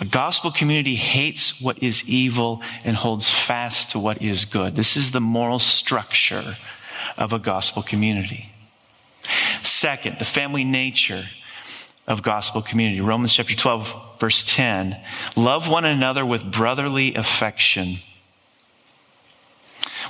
A 0.00 0.04
gospel 0.04 0.50
community 0.50 0.96
hates 0.96 1.60
what 1.60 1.80
is 1.80 2.08
evil 2.08 2.62
and 2.84 2.96
holds 2.96 3.30
fast 3.30 3.92
to 3.92 4.00
what 4.00 4.20
is 4.20 4.44
good. 4.44 4.74
This 4.74 4.96
is 4.96 5.12
the 5.12 5.20
moral 5.20 5.60
structure 5.60 6.56
of 7.16 7.32
a 7.32 7.38
gospel 7.38 7.84
community. 7.84 8.50
Second, 9.62 10.18
the 10.18 10.24
family 10.24 10.64
nature 10.64 11.28
of 12.06 12.22
gospel 12.22 12.62
community. 12.62 13.00
Romans 13.00 13.34
chapter 13.34 13.54
12, 13.54 14.18
verse 14.20 14.44
10. 14.44 15.00
Love 15.34 15.68
one 15.68 15.84
another 15.84 16.24
with 16.24 16.50
brotherly 16.50 17.14
affection. 17.14 17.98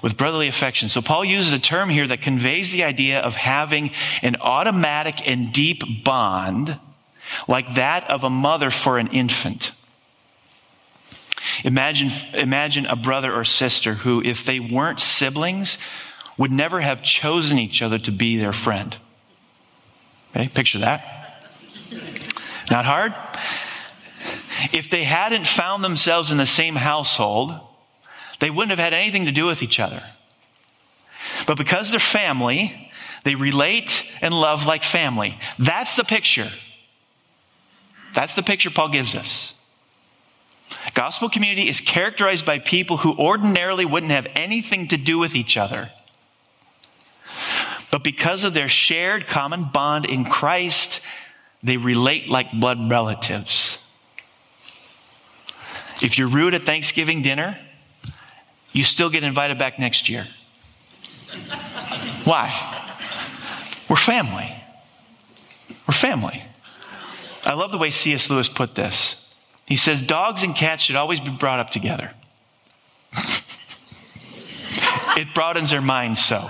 With 0.02 0.16
brotherly 0.16 0.48
affection. 0.48 0.88
So, 0.88 1.00
Paul 1.00 1.24
uses 1.24 1.52
a 1.52 1.58
term 1.58 1.88
here 1.88 2.06
that 2.06 2.20
conveys 2.20 2.70
the 2.70 2.84
idea 2.84 3.20
of 3.20 3.34
having 3.34 3.92
an 4.22 4.36
automatic 4.40 5.26
and 5.26 5.52
deep 5.52 6.04
bond 6.04 6.78
like 7.48 7.74
that 7.74 8.08
of 8.10 8.22
a 8.22 8.30
mother 8.30 8.70
for 8.70 8.98
an 8.98 9.08
infant. 9.08 9.72
Imagine, 11.64 12.10
imagine 12.34 12.86
a 12.86 12.96
brother 12.96 13.32
or 13.32 13.44
sister 13.44 13.94
who, 13.94 14.22
if 14.22 14.44
they 14.44 14.60
weren't 14.60 15.00
siblings, 15.00 15.78
would 16.36 16.52
never 16.52 16.82
have 16.82 17.02
chosen 17.02 17.58
each 17.58 17.80
other 17.80 17.98
to 17.98 18.12
be 18.12 18.36
their 18.36 18.52
friend. 18.52 18.96
Okay, 20.34 20.48
picture 20.48 20.78
that. 20.80 21.15
Not 22.70 22.84
hard? 22.84 23.14
If 24.72 24.90
they 24.90 25.04
hadn't 25.04 25.46
found 25.46 25.84
themselves 25.84 26.32
in 26.32 26.38
the 26.38 26.46
same 26.46 26.76
household, 26.76 27.52
they 28.40 28.50
wouldn't 28.50 28.70
have 28.70 28.78
had 28.78 28.94
anything 28.94 29.24
to 29.26 29.32
do 29.32 29.46
with 29.46 29.62
each 29.62 29.78
other. 29.78 30.02
But 31.46 31.58
because 31.58 31.90
they're 31.90 32.00
family, 32.00 32.90
they 33.24 33.34
relate 33.34 34.06
and 34.20 34.34
love 34.34 34.66
like 34.66 34.82
family. 34.82 35.38
That's 35.58 35.96
the 35.96 36.04
picture. 36.04 36.52
That's 38.14 38.34
the 38.34 38.42
picture 38.42 38.70
Paul 38.70 38.88
gives 38.88 39.14
us. 39.14 39.52
Gospel 40.94 41.28
community 41.28 41.68
is 41.68 41.80
characterized 41.80 42.46
by 42.46 42.58
people 42.58 42.98
who 42.98 43.16
ordinarily 43.16 43.84
wouldn't 43.84 44.12
have 44.12 44.26
anything 44.34 44.88
to 44.88 44.96
do 44.96 45.18
with 45.18 45.34
each 45.34 45.56
other. 45.56 45.90
But 47.90 48.02
because 48.02 48.44
of 48.44 48.54
their 48.54 48.68
shared 48.68 49.26
common 49.26 49.64
bond 49.72 50.04
in 50.06 50.24
Christ, 50.24 51.00
they 51.66 51.76
relate 51.76 52.28
like 52.28 52.52
blood 52.52 52.88
relatives. 52.88 53.78
If 56.00 56.16
you're 56.16 56.28
rude 56.28 56.54
at 56.54 56.62
Thanksgiving 56.62 57.22
dinner, 57.22 57.58
you 58.72 58.84
still 58.84 59.10
get 59.10 59.24
invited 59.24 59.58
back 59.58 59.76
next 59.76 60.08
year. 60.08 60.28
Why? 62.22 62.84
We're 63.88 63.96
family. 63.96 64.52
We're 65.88 65.94
family. 65.94 66.44
I 67.44 67.54
love 67.54 67.72
the 67.72 67.78
way 67.78 67.90
C.S. 67.90 68.30
Lewis 68.30 68.48
put 68.48 68.76
this. 68.76 69.34
He 69.66 69.74
says 69.74 70.00
dogs 70.00 70.44
and 70.44 70.54
cats 70.54 70.84
should 70.84 70.94
always 70.94 71.18
be 71.18 71.30
brought 71.30 71.58
up 71.58 71.70
together. 71.70 72.12
it 75.16 75.34
broadens 75.34 75.70
their 75.70 75.82
minds 75.82 76.24
so. 76.24 76.48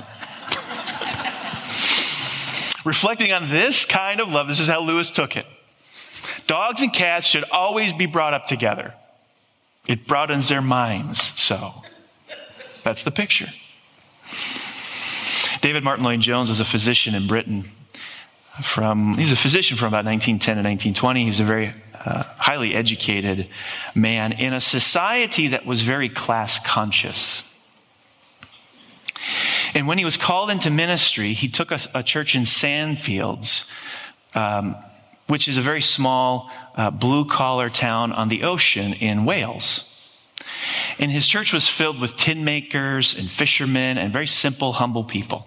Reflecting 2.87 3.33
on 3.33 3.51
this 3.51 3.85
kind 3.85 4.21
of 4.21 4.29
love, 4.29 4.47
this 4.47 4.61
is 4.61 4.69
how 4.69 4.81
Lewis 4.81 5.11
took 5.11 5.37
it. 5.37 5.45
Dogs 6.47 6.83
and 6.83 6.93
cats 6.93 7.27
should 7.27 7.43
always 7.51 7.93
be 7.93 8.07
brought 8.07 8.33
up 8.33 8.47
together. 8.47 8.95
It 9.89 10.07
broadens 10.07 10.49
their 10.49 10.63
minds 10.63 11.33
so. 11.41 11.83
That's 12.85 13.03
the 13.03 13.11
picture. 13.11 13.49
David 15.61 15.83
Martyn 15.83 16.05
Lloyd 16.05 16.21
Jones 16.21 16.49
was 16.49 16.61
a 16.61 16.65
physician 16.65 17.17
in 17.17 17.27
Britain. 17.27 17.65
From 18.63 19.19
he's 19.19 19.33
a 19.33 19.37
physician 19.37 19.77
from 19.77 19.89
about 19.89 20.05
1910 20.05 20.55
to 20.55 20.61
1920. 20.61 21.23
He 21.23 21.27
was 21.27 21.41
a 21.41 21.45
very 21.45 21.75
uh, 21.93 22.23
highly 22.39 22.73
educated 22.73 23.49
man 23.97 24.31
in 24.31 24.53
a 24.53 24.61
society 24.61 25.49
that 25.49 25.67
was 25.67 25.83
very 25.83 26.09
class 26.09 26.65
conscious. 26.65 27.43
And 29.77 29.87
when 29.87 29.99
he 29.99 30.07
was 30.07 30.17
called 30.17 30.49
into 30.49 30.71
ministry, 30.71 31.35
he 31.35 31.51
took 31.51 31.71
a, 31.71 31.79
a 31.93 32.03
church 32.03 32.35
in 32.35 32.45
Sandfields, 32.45 33.67
um, 34.35 34.75
which 35.27 35.49
is 35.49 35.59
a 35.59 35.61
very 35.61 35.83
small 35.83 36.51
uh, 36.77 36.91
blue 36.91 37.27
collar 37.27 37.69
town 37.69 38.11
on 38.11 38.31
the 38.31 38.43
ocean 38.43 38.95
in 38.95 39.27
Wales. 39.27 39.85
And 40.99 41.13
his 41.13 41.27
church 41.27 41.53
was 41.53 41.69
filled 41.69 42.01
with 42.01 42.17
tin 42.17 42.43
makers 42.43 43.15
and 43.15 43.31
fishermen 43.31 43.99
and 43.99 44.15
very 44.15 44.27
simple, 44.27 44.73
humble 44.73 45.05
people. 45.05 45.47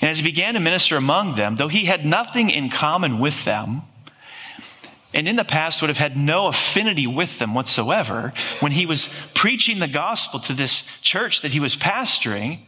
And 0.00 0.10
as 0.10 0.18
he 0.18 0.24
began 0.24 0.54
to 0.54 0.60
minister 0.60 0.96
among 0.96 1.36
them, 1.36 1.54
though 1.54 1.68
he 1.68 1.84
had 1.84 2.04
nothing 2.04 2.50
in 2.50 2.68
common 2.68 3.20
with 3.20 3.44
them, 3.44 3.82
and 5.12 5.28
in 5.28 5.36
the 5.36 5.44
past 5.44 5.80
would 5.80 5.88
have 5.88 5.98
had 5.98 6.16
no 6.16 6.48
affinity 6.48 7.06
with 7.06 7.38
them 7.38 7.54
whatsoever, 7.54 8.32
when 8.58 8.72
he 8.72 8.86
was 8.86 9.08
preaching 9.34 9.78
the 9.78 9.86
gospel 9.86 10.40
to 10.40 10.52
this 10.52 10.82
church 11.00 11.42
that 11.42 11.52
he 11.52 11.60
was 11.60 11.76
pastoring, 11.76 12.58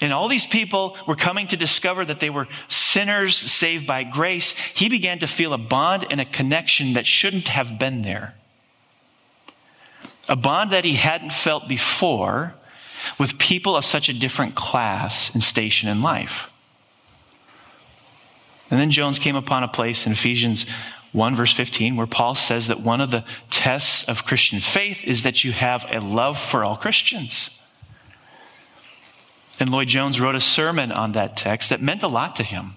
and 0.00 0.12
all 0.12 0.28
these 0.28 0.46
people 0.46 0.96
were 1.06 1.16
coming 1.16 1.46
to 1.48 1.56
discover 1.56 2.04
that 2.04 2.20
they 2.20 2.30
were 2.30 2.48
sinners 2.68 3.36
saved 3.36 3.86
by 3.86 4.04
grace, 4.04 4.52
he 4.74 4.88
began 4.88 5.18
to 5.20 5.26
feel 5.26 5.52
a 5.52 5.58
bond 5.58 6.06
and 6.10 6.20
a 6.20 6.24
connection 6.24 6.94
that 6.94 7.06
shouldn't 7.06 7.48
have 7.48 7.78
been 7.78 8.02
there. 8.02 8.34
A 10.28 10.36
bond 10.36 10.72
that 10.72 10.84
he 10.84 10.94
hadn't 10.94 11.32
felt 11.32 11.68
before 11.68 12.54
with 13.18 13.38
people 13.38 13.76
of 13.76 13.84
such 13.84 14.08
a 14.08 14.12
different 14.12 14.54
class 14.54 15.32
and 15.32 15.42
station 15.42 15.88
in 15.88 16.02
life. 16.02 16.50
And 18.70 18.80
then 18.80 18.90
Jones 18.90 19.18
came 19.18 19.36
upon 19.36 19.62
a 19.62 19.68
place 19.68 20.06
in 20.06 20.12
Ephesians 20.12 20.66
1, 21.12 21.36
verse 21.36 21.52
15, 21.52 21.96
where 21.96 22.06
Paul 22.06 22.34
says 22.34 22.66
that 22.66 22.80
one 22.80 23.00
of 23.00 23.10
the 23.10 23.24
tests 23.48 24.02
of 24.04 24.24
Christian 24.24 24.60
faith 24.60 25.04
is 25.04 25.22
that 25.22 25.44
you 25.44 25.52
have 25.52 25.86
a 25.88 26.00
love 26.00 26.38
for 26.38 26.64
all 26.64 26.76
Christians. 26.76 27.55
And 29.58 29.70
Lloyd 29.70 29.88
Jones 29.88 30.20
wrote 30.20 30.34
a 30.34 30.40
sermon 30.40 30.92
on 30.92 31.12
that 31.12 31.36
text 31.36 31.70
that 31.70 31.80
meant 31.80 32.02
a 32.02 32.08
lot 32.08 32.36
to 32.36 32.42
him. 32.42 32.74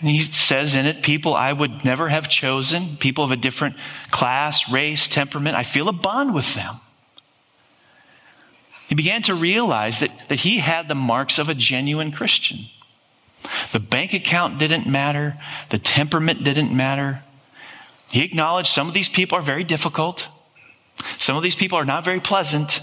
And 0.00 0.10
he 0.10 0.20
says 0.20 0.74
in 0.74 0.86
it, 0.86 1.02
people 1.02 1.34
I 1.34 1.52
would 1.52 1.84
never 1.84 2.08
have 2.08 2.28
chosen, 2.28 2.96
people 2.98 3.24
of 3.24 3.32
a 3.32 3.36
different 3.36 3.76
class, 4.10 4.70
race, 4.70 5.08
temperament, 5.08 5.56
I 5.56 5.64
feel 5.64 5.88
a 5.88 5.92
bond 5.92 6.34
with 6.34 6.54
them. 6.54 6.76
He 8.88 8.94
began 8.94 9.22
to 9.22 9.34
realize 9.34 9.98
that, 9.98 10.12
that 10.28 10.40
he 10.40 10.58
had 10.58 10.88
the 10.88 10.94
marks 10.94 11.38
of 11.38 11.48
a 11.48 11.54
genuine 11.54 12.12
Christian. 12.12 12.66
The 13.72 13.80
bank 13.80 14.14
account 14.14 14.58
didn't 14.58 14.86
matter, 14.86 15.36
the 15.70 15.78
temperament 15.78 16.44
didn't 16.44 16.74
matter. 16.74 17.22
He 18.10 18.22
acknowledged 18.22 18.68
some 18.68 18.88
of 18.88 18.94
these 18.94 19.08
people 19.08 19.36
are 19.36 19.42
very 19.42 19.64
difficult, 19.64 20.28
some 21.18 21.36
of 21.36 21.42
these 21.42 21.56
people 21.56 21.76
are 21.78 21.84
not 21.84 22.04
very 22.04 22.20
pleasant. 22.20 22.80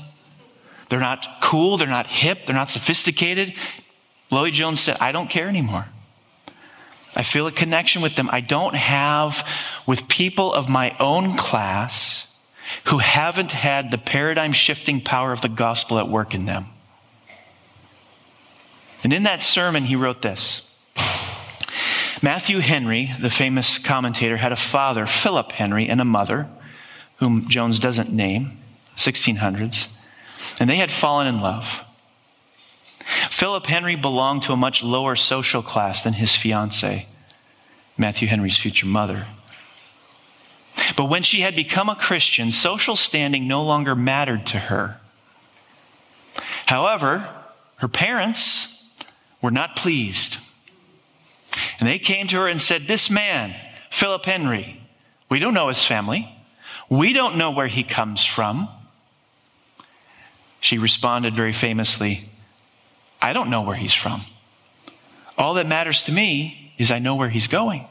They're 0.90 1.00
not 1.00 1.42
cool, 1.42 1.78
they're 1.78 1.88
not 1.88 2.08
hip, 2.08 2.46
they're 2.46 2.56
not 2.56 2.70
sophisticated. 2.70 3.54
Lloyd 4.32 4.54
Jones 4.54 4.80
said, 4.80 4.98
I 5.00 5.12
don't 5.12 5.30
care 5.30 5.48
anymore. 5.48 5.88
I 7.16 7.24
feel 7.24 7.48
a 7.48 7.52
connection 7.52 8.02
with 8.02 8.16
them 8.16 8.30
I 8.32 8.42
don't 8.42 8.76
have 8.76 9.48
with 9.88 10.08
people 10.08 10.54
of 10.54 10.68
my 10.68 10.96
own 11.00 11.38
class 11.38 12.28
who 12.86 12.98
haven't 12.98 13.54
had 13.54 13.92
the 13.92 13.98
paradigm 13.98 14.52
shifting 14.52 15.00
power 15.00 15.32
of 15.32 15.42
the 15.42 15.50
gospel 15.50 15.98
at 15.98 16.10
work 16.10 16.34
in 16.34 16.46
them. 16.46 16.68
And 19.04 19.14
in 19.14 19.24
that 19.24 19.44
sermon, 19.44 19.86
he 19.86 19.96
wrote 19.96 20.22
this 20.22 20.64
Matthew 22.22 22.60
Henry, 22.60 23.14
the 23.20 23.30
famous 23.30 23.78
commentator, 23.78 24.38
had 24.38 24.52
a 24.52 24.58
father, 24.58 25.06
Philip 25.06 25.52
Henry, 25.54 25.88
and 25.88 26.02
a 26.02 26.06
mother, 26.06 26.50
whom 27.18 27.48
Jones 27.48 27.78
doesn't 27.80 28.12
name, 28.12 28.60
1600s, 28.98 29.88
and 30.60 30.70
they 30.70 30.78
had 30.78 30.92
fallen 30.92 31.28
in 31.28 31.42
love. 31.42 31.84
Philip 33.30 33.66
Henry 33.68 33.96
belonged 33.96 34.44
to 34.44 34.54
a 34.54 34.58
much 34.58 34.84
lower 34.84 35.16
social 35.16 35.62
class 35.62 36.02
than 36.02 36.14
his 36.14 36.36
fiancee, 36.36 37.08
Matthew 37.98 38.28
Henry's 38.28 38.58
future 38.58 38.86
mother. 38.88 39.28
But 40.96 41.06
when 41.10 41.24
she 41.24 41.42
had 41.42 41.56
become 41.56 41.90
a 41.90 41.96
Christian, 41.96 42.52
social 42.52 42.96
standing 42.96 43.48
no 43.48 43.64
longer 43.64 43.96
mattered 43.96 44.46
to 44.48 44.58
her. 44.58 45.00
However, 46.66 47.30
her 47.78 47.88
parents 47.88 48.90
were 49.42 49.52
not 49.52 49.76
pleased. 49.76 50.38
And 51.80 51.88
they 51.88 52.00
came 52.00 52.28
to 52.28 52.38
her 52.38 52.48
and 52.48 52.62
said, 52.62 52.88
This 52.88 53.10
man, 53.10 53.56
Philip 53.92 54.26
Henry, 54.26 54.82
we 55.30 55.40
don't 55.40 55.54
know 55.54 55.68
his 55.68 55.84
family. 55.84 56.32
We 56.90 57.14
don't 57.14 57.38
know 57.38 57.52
where 57.52 57.68
he 57.68 57.84
comes 57.84 58.24
from. 58.24 58.70
She 60.66 60.80
responded 60.80 61.36
very 61.36 61.54
famously, 61.54 62.28
I 63.22 63.34
don't 63.34 63.52
know 63.52 63.62
where 63.62 63.76
he's 63.76 63.94
from. 63.94 64.24
All 65.38 65.54
that 65.54 65.68
matters 65.68 66.02
to 66.06 66.12
me 66.12 66.74
is 66.80 66.90
I 66.90 66.98
know 66.98 67.14
where 67.14 67.30
he's 67.30 67.48
going. 67.48 67.86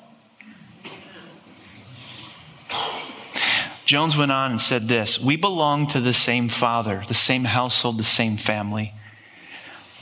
Jones 3.86 4.16
went 4.16 4.32
on 4.32 4.50
and 4.50 4.60
said 4.60 4.88
this 4.88 5.20
We 5.20 5.36
belong 5.36 5.86
to 5.86 6.00
the 6.00 6.12
same 6.12 6.48
father, 6.48 7.04
the 7.06 7.14
same 7.14 7.44
household, 7.44 7.96
the 7.96 8.02
same 8.02 8.36
family. 8.36 8.92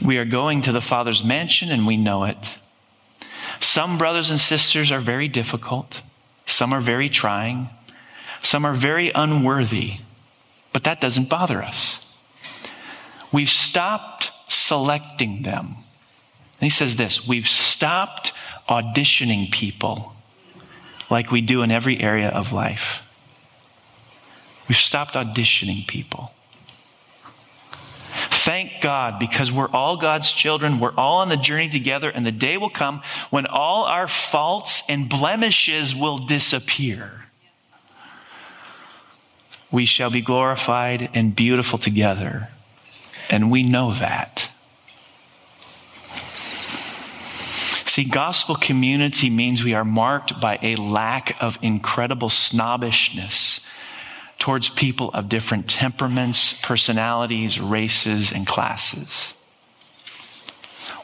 We 0.00 0.16
are 0.16 0.24
going 0.24 0.62
to 0.62 0.72
the 0.72 0.80
Father's 0.80 1.22
mansion 1.22 1.70
and 1.70 1.86
we 1.86 1.98
know 1.98 2.24
it. 2.24 2.56
Some 3.60 3.98
brothers 3.98 4.30
and 4.30 4.40
sisters 4.40 4.90
are 4.90 5.00
very 5.00 5.28
difficult, 5.28 6.00
some 6.46 6.72
are 6.72 6.80
very 6.80 7.10
trying, 7.10 7.68
some 8.40 8.64
are 8.64 8.72
very 8.72 9.12
unworthy, 9.14 9.98
but 10.72 10.84
that 10.84 11.02
doesn't 11.02 11.28
bother 11.28 11.62
us. 11.62 12.01
We've 13.32 13.48
stopped 13.48 14.30
selecting 14.46 15.42
them. 15.42 15.66
And 15.66 16.66
he 16.66 16.70
says 16.70 16.96
this 16.96 17.26
we've 17.26 17.48
stopped 17.48 18.32
auditioning 18.68 19.50
people 19.50 20.12
like 21.10 21.30
we 21.30 21.40
do 21.40 21.62
in 21.62 21.70
every 21.70 22.00
area 22.00 22.28
of 22.28 22.52
life. 22.52 23.02
We've 24.68 24.76
stopped 24.76 25.14
auditioning 25.14 25.86
people. 25.86 26.32
Thank 28.44 28.80
God 28.80 29.18
because 29.18 29.52
we're 29.52 29.68
all 29.68 29.96
God's 29.96 30.32
children. 30.32 30.80
We're 30.80 30.94
all 30.94 31.18
on 31.18 31.28
the 31.28 31.36
journey 31.36 31.68
together, 31.68 32.10
and 32.10 32.26
the 32.26 32.32
day 32.32 32.56
will 32.56 32.70
come 32.70 33.02
when 33.30 33.46
all 33.46 33.84
our 33.84 34.08
faults 34.08 34.82
and 34.88 35.08
blemishes 35.08 35.94
will 35.94 36.18
disappear. 36.18 37.26
We 39.70 39.84
shall 39.84 40.10
be 40.10 40.20
glorified 40.20 41.10
and 41.14 41.36
beautiful 41.36 41.78
together, 41.78 42.48
and 43.32 43.50
we 43.50 43.62
know 43.62 43.92
that. 43.94 44.50
See, 47.86 48.04
gospel 48.04 48.54
community 48.54 49.30
means 49.30 49.64
we 49.64 49.74
are 49.74 49.84
marked 49.84 50.38
by 50.40 50.58
a 50.62 50.76
lack 50.76 51.36
of 51.42 51.58
incredible 51.62 52.28
snobbishness 52.28 53.60
towards 54.38 54.68
people 54.68 55.10
of 55.12 55.28
different 55.28 55.68
temperaments, 55.68 56.52
personalities, 56.62 57.58
races, 57.58 58.32
and 58.32 58.46
classes. 58.46 59.34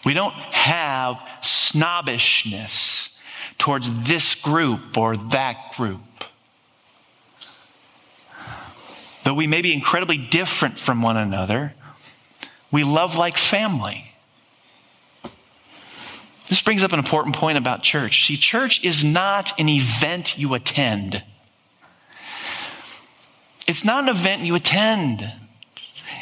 We 0.05 0.13
don't 0.13 0.35
have 0.35 1.23
snobbishness 1.41 3.17
towards 3.59 4.05
this 4.05 4.35
group 4.35 4.97
or 4.97 5.17
that 5.17 5.75
group. 5.77 6.01
Though 9.25 9.35
we 9.35 9.47
may 9.47 9.63
be 9.63 9.73
incredibly 9.73 10.17
different 10.17 10.79
from 10.79 11.03
one 11.03 11.17
another, 11.17 11.75
we 12.71 12.85
love 12.85 13.17
like 13.17 13.39
family. 13.39 14.13
This 16.49 16.61
brings 16.63 16.83
up 16.83 16.93
an 16.93 16.99
important 16.99 17.37
point 17.37 17.59
about 17.59 17.83
church. 17.83 18.27
See, 18.27 18.37
church 18.37 18.83
is 18.83 19.05
not 19.05 19.59
an 19.59 19.69
event 19.69 20.39
you 20.39 20.55
attend. 20.55 21.23
It's 23.67 23.85
not 23.85 24.05
an 24.05 24.09
event 24.09 24.43
you 24.43 24.55
attend, 24.55 25.31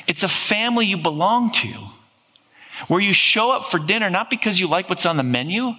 it's 0.09 0.25
a 0.25 0.29
family 0.29 0.85
you 0.85 0.97
belong 0.97 1.53
to, 1.53 1.91
where 2.89 3.01
you 3.01 3.13
show 3.13 3.53
up 3.53 3.65
for 3.65 3.79
dinner 3.79 4.11
not 4.11 4.31
because 4.31 4.59
you 4.59 4.67
like 4.67 4.89
what's 4.89 5.07
on 5.07 5.17
the 5.17 5.23
menu, 5.23 5.75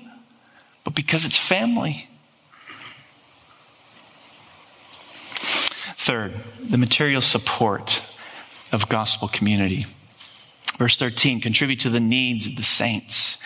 but 0.85 0.95
because 0.95 1.25
it's 1.25 1.37
family. 1.37 2.09
Third, 5.97 6.35
the 6.57 6.77
material 6.77 7.21
support 7.21 8.01
of 8.71 8.87
gospel 8.87 9.27
community. 9.27 9.87
Verse 10.77 10.95
13 10.95 11.41
contribute 11.41 11.79
to 11.81 11.89
the 11.89 11.99
needs 11.99 12.47
of 12.47 12.55
the 12.55 12.63
saints. 12.63 13.37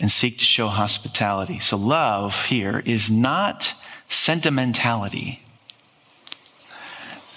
and 0.00 0.12
seek 0.12 0.38
to 0.38 0.44
show 0.44 0.68
hospitality. 0.68 1.58
So, 1.58 1.76
love 1.76 2.44
here 2.44 2.84
is 2.86 3.10
not 3.10 3.74
sentimentality, 4.08 5.42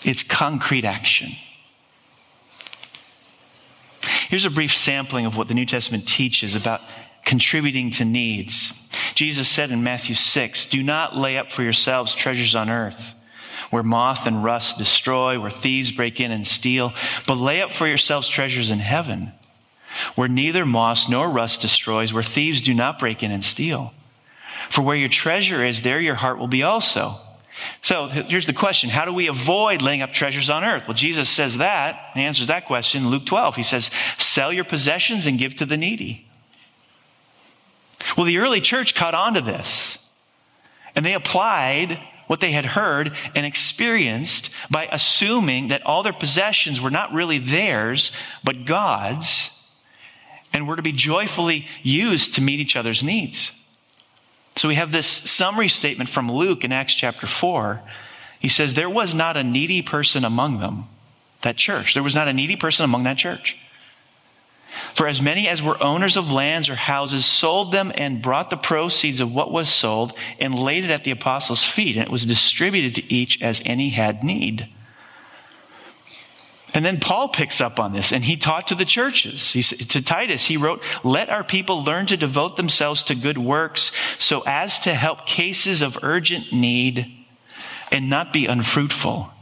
it's 0.03 0.23
concrete 0.23 0.85
action. 0.85 1.31
Here's 4.29 4.45
a 4.45 4.49
brief 4.49 4.75
sampling 4.75 5.25
of 5.25 5.35
what 5.35 5.47
the 5.47 5.53
New 5.53 5.65
Testament 5.65 6.07
teaches 6.07 6.55
about 6.55 6.81
contributing 7.25 7.91
to 7.91 8.05
needs. 8.05 8.73
Jesus 9.15 9.47
said 9.49 9.71
in 9.71 9.83
Matthew 9.83 10.15
6 10.15 10.67
Do 10.67 10.83
not 10.83 11.17
lay 11.17 11.37
up 11.37 11.51
for 11.51 11.63
yourselves 11.63 12.13
treasures 12.15 12.55
on 12.55 12.69
earth 12.69 13.13
where 13.71 13.81
moth 13.81 14.27
and 14.27 14.43
rust 14.43 14.77
destroy, 14.77 15.39
where 15.39 15.49
thieves 15.49 15.91
break 15.91 16.19
in 16.19 16.31
and 16.31 16.45
steal, 16.45 16.93
but 17.25 17.37
lay 17.37 17.61
up 17.61 17.71
for 17.71 17.87
yourselves 17.87 18.27
treasures 18.27 18.69
in 18.69 18.79
heaven, 18.79 19.31
where 20.15 20.27
neither 20.27 20.65
moth 20.65 21.09
nor 21.09 21.29
rust 21.29 21.61
destroys, 21.61 22.13
where 22.13 22.21
thieves 22.21 22.61
do 22.61 22.73
not 22.73 22.99
break 22.99 23.23
in 23.23 23.31
and 23.31 23.43
steal. 23.43 23.93
For 24.69 24.81
where 24.81 24.95
your 24.95 25.09
treasure 25.09 25.65
is, 25.65 25.81
there 25.81 25.99
your 25.99 26.15
heart 26.15 26.37
will 26.37 26.47
be 26.47 26.63
also. 26.63 27.17
So 27.81 28.07
here's 28.07 28.45
the 28.45 28.53
question 28.53 28.89
How 28.89 29.05
do 29.05 29.13
we 29.13 29.27
avoid 29.27 29.81
laying 29.81 30.01
up 30.01 30.13
treasures 30.13 30.49
on 30.49 30.63
earth? 30.63 30.83
Well, 30.87 30.95
Jesus 30.95 31.29
says 31.29 31.57
that, 31.57 32.11
he 32.13 32.21
answers 32.21 32.47
that 32.47 32.65
question 32.65 33.03
in 33.03 33.09
Luke 33.09 33.25
12. 33.25 33.55
He 33.55 33.63
says, 33.63 33.89
Sell 34.17 34.53
your 34.53 34.63
possessions 34.63 35.25
and 35.25 35.37
give 35.37 35.55
to 35.55 35.65
the 35.65 35.77
needy. 35.77 36.27
Well, 38.17 38.25
the 38.25 38.39
early 38.39 38.61
church 38.61 38.95
caught 38.95 39.13
on 39.13 39.33
to 39.35 39.41
this, 39.41 39.97
and 40.95 41.05
they 41.05 41.13
applied 41.13 41.99
what 42.31 42.39
they 42.39 42.53
had 42.53 42.65
heard 42.65 43.11
and 43.35 43.45
experienced 43.45 44.49
by 44.69 44.87
assuming 44.89 45.67
that 45.67 45.85
all 45.85 46.01
their 46.01 46.13
possessions 46.13 46.79
were 46.79 46.89
not 46.89 47.11
really 47.11 47.37
theirs, 47.37 48.09
but 48.41 48.63
God's, 48.63 49.49
and 50.53 50.65
were 50.65 50.77
to 50.77 50.81
be 50.81 50.93
joyfully 50.93 51.67
used 51.83 52.33
to 52.35 52.41
meet 52.41 52.61
each 52.61 52.77
other's 52.77 53.03
needs. 53.03 53.51
So 54.55 54.69
we 54.69 54.75
have 54.75 54.93
this 54.93 55.07
summary 55.07 55.67
statement 55.67 56.09
from 56.09 56.31
Luke 56.31 56.63
in 56.63 56.71
Acts 56.71 56.93
chapter 56.93 57.27
4. 57.27 57.81
He 58.39 58.47
says, 58.47 58.75
There 58.75 58.89
was 58.89 59.13
not 59.13 59.35
a 59.35 59.43
needy 59.43 59.81
person 59.81 60.23
among 60.23 60.61
them, 60.61 60.85
that 61.41 61.57
church. 61.57 61.93
There 61.93 62.01
was 62.01 62.15
not 62.15 62.29
a 62.29 62.33
needy 62.33 62.55
person 62.55 62.85
among 62.85 63.03
that 63.03 63.17
church. 63.17 63.57
For 64.93 65.07
as 65.07 65.21
many 65.21 65.47
as 65.47 65.61
were 65.61 65.81
owners 65.83 66.15
of 66.15 66.31
lands 66.31 66.69
or 66.69 66.75
houses 66.75 67.25
sold 67.25 67.71
them 67.71 67.91
and 67.95 68.21
brought 68.21 68.49
the 68.49 68.57
proceeds 68.57 69.19
of 69.19 69.33
what 69.33 69.51
was 69.51 69.69
sold 69.69 70.13
and 70.39 70.57
laid 70.57 70.85
it 70.85 70.89
at 70.89 71.03
the 71.03 71.11
apostles' 71.11 71.63
feet, 71.63 71.97
and 71.97 72.05
it 72.05 72.11
was 72.11 72.25
distributed 72.25 72.95
to 72.95 73.13
each 73.13 73.41
as 73.41 73.61
any 73.65 73.89
had 73.89 74.23
need. 74.23 74.69
And 76.73 76.85
then 76.85 77.01
Paul 77.01 77.29
picks 77.29 77.59
up 77.59 77.79
on 77.79 77.91
this 77.91 78.13
and 78.13 78.23
he 78.23 78.37
taught 78.37 78.67
to 78.67 78.75
the 78.75 78.85
churches. 78.85 79.51
He, 79.51 79.61
to 79.61 80.01
Titus, 80.01 80.45
he 80.45 80.55
wrote, 80.55 80.83
Let 81.03 81.29
our 81.29 81.43
people 81.43 81.83
learn 81.83 82.05
to 82.05 82.15
devote 82.15 82.55
themselves 82.55 83.03
to 83.03 83.15
good 83.15 83.37
works 83.37 83.91
so 84.17 84.41
as 84.45 84.79
to 84.79 84.93
help 84.93 85.25
cases 85.25 85.81
of 85.81 85.99
urgent 86.01 86.53
need 86.53 87.11
and 87.91 88.09
not 88.09 88.31
be 88.31 88.45
unfruitful. 88.45 89.33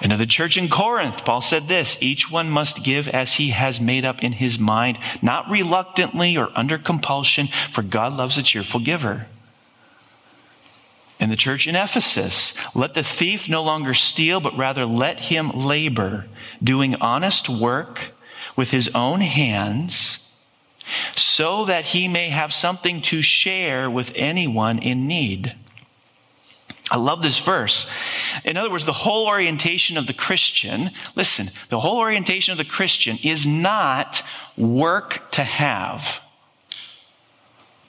And 0.00 0.12
of 0.12 0.18
the 0.18 0.26
church 0.26 0.56
in 0.56 0.68
Corinth, 0.68 1.24
Paul 1.24 1.40
said 1.40 1.66
this 1.66 1.98
each 2.00 2.30
one 2.30 2.48
must 2.48 2.84
give 2.84 3.08
as 3.08 3.34
he 3.34 3.50
has 3.50 3.80
made 3.80 4.04
up 4.04 4.22
in 4.22 4.32
his 4.32 4.58
mind, 4.58 4.98
not 5.20 5.50
reluctantly 5.50 6.36
or 6.36 6.50
under 6.54 6.78
compulsion, 6.78 7.48
for 7.72 7.82
God 7.82 8.12
loves 8.12 8.38
a 8.38 8.42
cheerful 8.42 8.80
giver. 8.80 9.26
In 11.18 11.30
the 11.30 11.36
church 11.36 11.66
in 11.66 11.74
Ephesus, 11.74 12.54
let 12.76 12.94
the 12.94 13.02
thief 13.02 13.48
no 13.48 13.60
longer 13.60 13.92
steal, 13.92 14.38
but 14.38 14.56
rather 14.56 14.86
let 14.86 15.20
him 15.20 15.50
labor, 15.50 16.26
doing 16.62 16.94
honest 16.96 17.48
work 17.48 18.12
with 18.54 18.70
his 18.70 18.88
own 18.94 19.20
hands, 19.20 20.20
so 21.16 21.64
that 21.64 21.86
he 21.86 22.06
may 22.06 22.28
have 22.28 22.52
something 22.52 23.02
to 23.02 23.20
share 23.20 23.90
with 23.90 24.12
anyone 24.14 24.78
in 24.78 25.08
need. 25.08 25.54
I 26.90 26.96
love 26.96 27.22
this 27.22 27.38
verse. 27.38 27.86
In 28.44 28.56
other 28.56 28.70
words, 28.70 28.84
the 28.84 28.92
whole 28.92 29.26
orientation 29.26 29.96
of 29.98 30.06
the 30.06 30.14
Christian, 30.14 30.90
listen, 31.14 31.50
the 31.68 31.80
whole 31.80 31.98
orientation 31.98 32.52
of 32.52 32.58
the 32.58 32.64
Christian 32.64 33.18
is 33.22 33.46
not 33.46 34.22
work 34.56 35.30
to 35.32 35.44
have. 35.44 36.20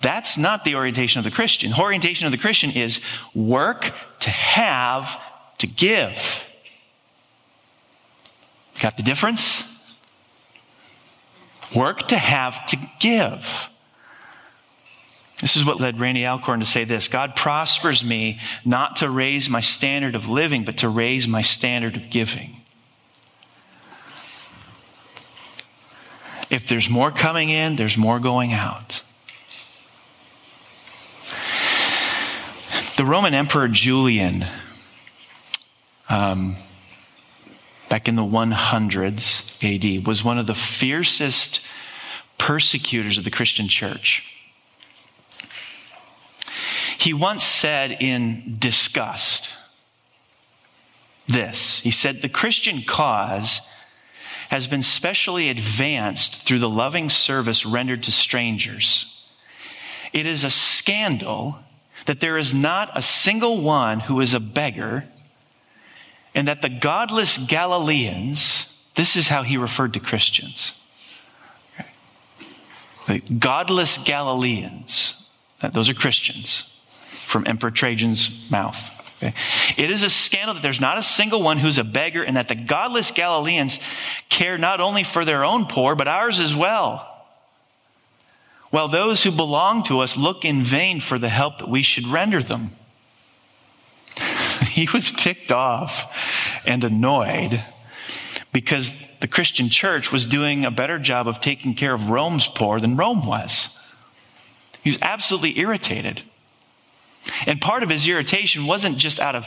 That's 0.01 0.37
not 0.37 0.63
the 0.63 0.75
orientation 0.75 1.19
of 1.19 1.25
the 1.25 1.31
Christian. 1.31 1.71
The 1.71 1.79
orientation 1.79 2.25
of 2.25 2.31
the 2.31 2.37
Christian 2.37 2.71
is 2.71 2.99
work 3.33 3.93
to 4.21 4.29
have 4.29 5.19
to 5.59 5.67
give. 5.67 6.45
Got 8.79 8.97
the 8.97 9.03
difference? 9.03 9.63
Work 11.75 12.07
to 12.09 12.17
have 12.17 12.65
to 12.67 12.77
give. 12.99 13.69
This 15.41 15.55
is 15.55 15.63
what 15.63 15.79
led 15.79 15.99
Randy 15.99 16.25
Alcorn 16.25 16.59
to 16.59 16.65
say 16.65 16.83
this 16.83 17.07
God 17.07 17.35
prospers 17.35 18.03
me 18.03 18.39
not 18.65 18.97
to 18.97 19.09
raise 19.09 19.49
my 19.49 19.61
standard 19.61 20.15
of 20.15 20.27
living, 20.27 20.65
but 20.65 20.77
to 20.77 20.89
raise 20.89 21.27
my 21.27 21.41
standard 21.41 21.95
of 21.95 22.09
giving. 22.09 22.57
If 26.49 26.67
there's 26.67 26.89
more 26.89 27.11
coming 27.11 27.49
in, 27.49 27.75
there's 27.75 27.97
more 27.97 28.19
going 28.19 28.53
out. 28.53 29.03
The 32.97 33.05
Roman 33.05 33.33
Emperor 33.33 33.69
Julian, 33.69 34.45
um, 36.09 36.57
back 37.87 38.09
in 38.09 38.15
the 38.15 38.23
100s 38.23 39.55
AD, 39.63 40.05
was 40.05 40.21
one 40.21 40.37
of 40.37 40.47
the 40.47 40.53
fiercest 40.53 41.61
persecutors 42.37 43.17
of 43.17 43.23
the 43.23 43.31
Christian 43.31 43.69
church. 43.69 44.23
He 46.99 47.13
once 47.13 47.45
said 47.45 47.95
in 48.01 48.57
disgust 48.59 49.51
this 51.29 51.79
He 51.79 51.91
said, 51.91 52.21
The 52.21 52.27
Christian 52.27 52.83
cause 52.83 53.61
has 54.49 54.67
been 54.67 54.81
specially 54.81 55.47
advanced 55.47 56.41
through 56.41 56.59
the 56.59 56.69
loving 56.69 57.07
service 57.07 57.65
rendered 57.65 58.03
to 58.03 58.11
strangers. 58.11 59.05
It 60.11 60.25
is 60.25 60.43
a 60.43 60.49
scandal 60.49 61.59
that 62.05 62.19
there 62.19 62.37
is 62.37 62.53
not 62.53 62.89
a 62.97 63.01
single 63.01 63.61
one 63.61 64.01
who 64.01 64.19
is 64.19 64.33
a 64.33 64.39
beggar, 64.39 65.05
and 66.35 66.47
that 66.47 66.61
the 66.61 66.69
godless 66.69 67.37
Galileans, 67.37 68.75
this 68.95 69.15
is 69.15 69.27
how 69.27 69.43
he 69.43 69.55
referred 69.55 69.93
to 69.93 69.99
Christians. 70.01 70.73
The 73.07 73.19
godless 73.19 73.97
Galileans, 73.99 75.27
those 75.61 75.87
are 75.87 75.93
Christians 75.93 76.68
from 77.29 77.45
Emperor 77.45 77.69
Trajan's 77.69 78.49
mouth. 78.49 78.89
Okay? 79.17 79.35
It 79.77 79.91
is 79.91 80.01
a 80.01 80.09
scandal 80.09 80.55
that 80.55 80.63
there's 80.63 80.81
not 80.81 80.97
a 80.97 81.03
single 81.03 81.43
one 81.43 81.59
who's 81.59 81.77
a 81.77 81.83
beggar, 81.83 82.23
and 82.23 82.35
that 82.35 82.47
the 82.47 82.55
godless 82.55 83.11
Galileans 83.11 83.79
care 84.29 84.57
not 84.57 84.81
only 84.81 85.03
for 85.03 85.23
their 85.23 85.45
own 85.45 85.67
poor, 85.67 85.93
but 85.93 86.07
ours 86.07 86.39
as 86.39 86.55
well. 86.55 87.05
While 88.71 88.87
those 88.87 89.23
who 89.23 89.31
belong 89.31 89.83
to 89.83 89.99
us 89.99 90.17
look 90.17 90.43
in 90.43 90.63
vain 90.63 90.99
for 90.99 91.19
the 91.19 91.29
help 91.29 91.59
that 91.59 91.69
we 91.69 91.83
should 91.83 92.07
render 92.07 92.41
them. 92.41 92.71
he 94.71 94.89
was 94.91 95.11
ticked 95.11 95.51
off 95.51 96.11
and 96.65 96.83
annoyed 96.83 97.63
because 98.51 98.95
the 99.19 99.27
Christian 99.27 99.69
church 99.69 100.11
was 100.11 100.25
doing 100.25 100.65
a 100.65 100.71
better 100.71 100.97
job 100.97 101.27
of 101.27 101.41
taking 101.41 101.75
care 101.75 101.93
of 101.93 102.09
Rome's 102.09 102.47
poor 102.47 102.79
than 102.79 102.97
Rome 102.97 103.27
was. 103.27 103.79
He 104.83 104.89
was 104.89 104.99
absolutely 105.03 105.59
irritated. 105.59 106.23
And 107.45 107.61
part 107.61 107.83
of 107.83 107.89
his 107.89 108.07
irritation 108.07 108.65
wasn't 108.65 108.97
just 108.97 109.19
out 109.19 109.35
of 109.35 109.45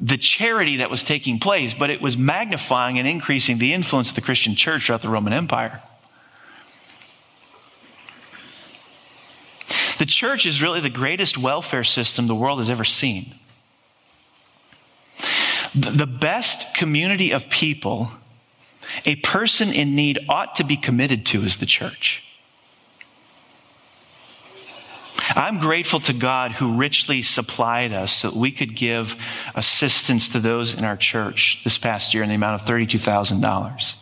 the 0.00 0.16
charity 0.16 0.76
that 0.76 0.90
was 0.90 1.02
taking 1.02 1.40
place, 1.40 1.74
but 1.74 1.90
it 1.90 2.00
was 2.00 2.16
magnifying 2.16 2.98
and 2.98 3.08
increasing 3.08 3.58
the 3.58 3.72
influence 3.72 4.10
of 4.10 4.14
the 4.14 4.20
Christian 4.20 4.54
church 4.54 4.86
throughout 4.86 5.02
the 5.02 5.08
Roman 5.08 5.32
Empire. 5.32 5.82
The 9.98 10.06
church 10.06 10.46
is 10.46 10.62
really 10.62 10.80
the 10.80 10.90
greatest 10.90 11.36
welfare 11.36 11.82
system 11.82 12.28
the 12.28 12.34
world 12.34 12.58
has 12.58 12.70
ever 12.70 12.84
seen. 12.84 13.34
The 15.74 16.06
best 16.06 16.72
community 16.74 17.32
of 17.32 17.50
people 17.50 18.12
a 19.04 19.16
person 19.16 19.72
in 19.72 19.94
need 19.94 20.18
ought 20.28 20.54
to 20.56 20.64
be 20.64 20.76
committed 20.76 21.26
to 21.26 21.42
is 21.42 21.58
the 21.58 21.66
church. 21.66 22.22
I'm 25.36 25.58
grateful 25.58 26.00
to 26.00 26.12
God 26.12 26.52
who 26.52 26.76
richly 26.76 27.22
supplied 27.22 27.92
us 27.92 28.12
so 28.12 28.30
that 28.30 28.36
we 28.36 28.50
could 28.50 28.74
give 28.74 29.16
assistance 29.54 30.28
to 30.30 30.40
those 30.40 30.74
in 30.74 30.84
our 30.84 30.96
church 30.96 31.60
this 31.64 31.78
past 31.78 32.14
year 32.14 32.22
in 32.22 32.28
the 32.28 32.34
amount 32.34 32.60
of 32.60 32.68
$32,000. 32.68 33.94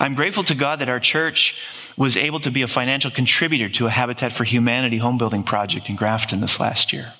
I'm 0.00 0.14
grateful 0.14 0.44
to 0.44 0.54
God 0.54 0.78
that 0.80 0.88
our 0.88 1.00
church 1.00 1.56
was 1.96 2.16
able 2.16 2.38
to 2.40 2.50
be 2.50 2.62
a 2.62 2.68
financial 2.68 3.10
contributor 3.10 3.68
to 3.68 3.86
a 3.86 3.90
Habitat 3.90 4.32
for 4.32 4.44
Humanity 4.44 4.98
home 4.98 5.18
building 5.18 5.42
project 5.42 5.88
in 5.88 5.96
Grafton 5.96 6.40
this 6.40 6.60
last 6.60 6.92
year. 6.92 7.14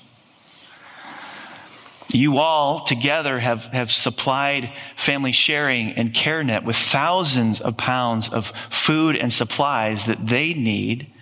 You 2.11 2.39
all 2.39 2.85
together 2.85 3.39
have, 3.39 3.65
have 3.67 3.91
supplied 3.91 4.73
Family 4.97 5.33
Sharing 5.33 5.93
and 5.93 6.15
CareNet 6.15 6.65
with 6.65 6.77
thousands 6.77 7.61
of 7.61 7.77
pounds 7.77 8.29
of 8.31 8.53
food 8.71 9.17
and 9.17 9.33
supplies 9.33 10.07
that 10.07 10.27
they 10.27 10.55
need 10.55 11.13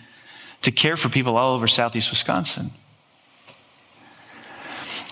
to 0.67 0.73
care 0.73 0.97
for 0.97 1.09
people 1.09 1.37
all 1.37 1.55
over 1.55 1.69
southeast 1.69 2.11
Wisconsin. 2.11 2.73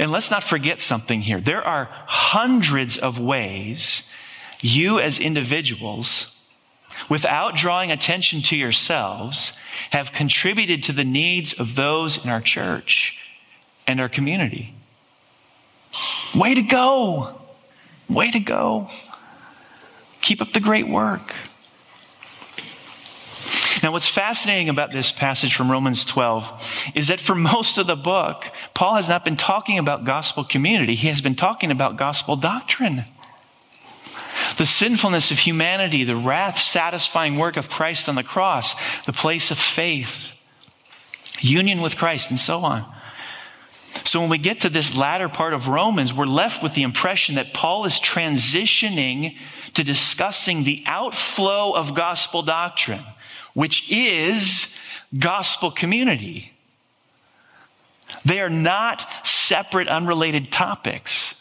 And 0.00 0.10
let's 0.10 0.28
not 0.28 0.42
forget 0.42 0.80
something 0.80 1.22
here. 1.22 1.40
There 1.40 1.62
are 1.62 1.88
hundreds 2.06 2.98
of 2.98 3.20
ways 3.20 4.02
you 4.60 4.98
as 4.98 5.20
individuals, 5.20 6.36
without 7.08 7.54
drawing 7.54 7.92
attention 7.92 8.42
to 8.42 8.56
yourselves, 8.56 9.52
have 9.90 10.10
contributed 10.10 10.82
to 10.82 10.92
the 10.92 11.04
needs 11.04 11.52
of 11.52 11.76
those 11.76 12.24
in 12.24 12.28
our 12.28 12.40
church 12.40 13.16
and 13.86 14.00
our 14.00 14.08
community. 14.08 14.74
Way 16.34 16.54
to 16.54 16.62
go! 16.62 17.40
Way 18.08 18.32
to 18.32 18.40
go. 18.40 18.90
Keep 20.20 20.42
up 20.42 20.52
the 20.52 20.58
great 20.58 20.88
work. 20.88 21.32
Now, 23.84 23.92
what's 23.92 24.08
fascinating 24.08 24.70
about 24.70 24.92
this 24.92 25.12
passage 25.12 25.54
from 25.54 25.70
Romans 25.70 26.06
12 26.06 26.92
is 26.94 27.08
that 27.08 27.20
for 27.20 27.34
most 27.34 27.76
of 27.76 27.86
the 27.86 27.96
book, 27.96 28.50
Paul 28.72 28.94
has 28.94 29.10
not 29.10 29.26
been 29.26 29.36
talking 29.36 29.78
about 29.78 30.06
gospel 30.06 30.42
community, 30.42 30.94
he 30.94 31.08
has 31.08 31.20
been 31.20 31.34
talking 31.34 31.70
about 31.70 31.98
gospel 31.98 32.34
doctrine. 32.34 33.04
The 34.56 34.64
sinfulness 34.64 35.30
of 35.30 35.40
humanity, 35.40 36.02
the 36.02 36.16
wrath 36.16 36.58
satisfying 36.58 37.36
work 37.36 37.58
of 37.58 37.68
Christ 37.68 38.08
on 38.08 38.14
the 38.14 38.22
cross, 38.22 38.74
the 39.02 39.12
place 39.12 39.50
of 39.50 39.58
faith, 39.58 40.32
union 41.40 41.82
with 41.82 41.98
Christ, 41.98 42.30
and 42.30 42.40
so 42.40 42.60
on. 42.60 42.90
So 44.04 44.18
when 44.18 44.30
we 44.30 44.38
get 44.38 44.62
to 44.62 44.70
this 44.70 44.96
latter 44.96 45.28
part 45.28 45.52
of 45.52 45.68
Romans, 45.68 46.14
we're 46.14 46.24
left 46.24 46.62
with 46.62 46.72
the 46.72 46.84
impression 46.84 47.34
that 47.34 47.52
Paul 47.52 47.84
is 47.84 48.00
transitioning 48.00 49.36
to 49.74 49.84
discussing 49.84 50.64
the 50.64 50.82
outflow 50.86 51.72
of 51.72 51.94
gospel 51.94 52.40
doctrine 52.40 53.04
which 53.54 53.90
is 53.90 54.74
gospel 55.18 55.70
community. 55.70 56.52
They 58.24 58.40
are 58.40 58.50
not 58.50 59.06
separate, 59.26 59.88
unrelated 59.88 60.52
topics. 60.52 61.34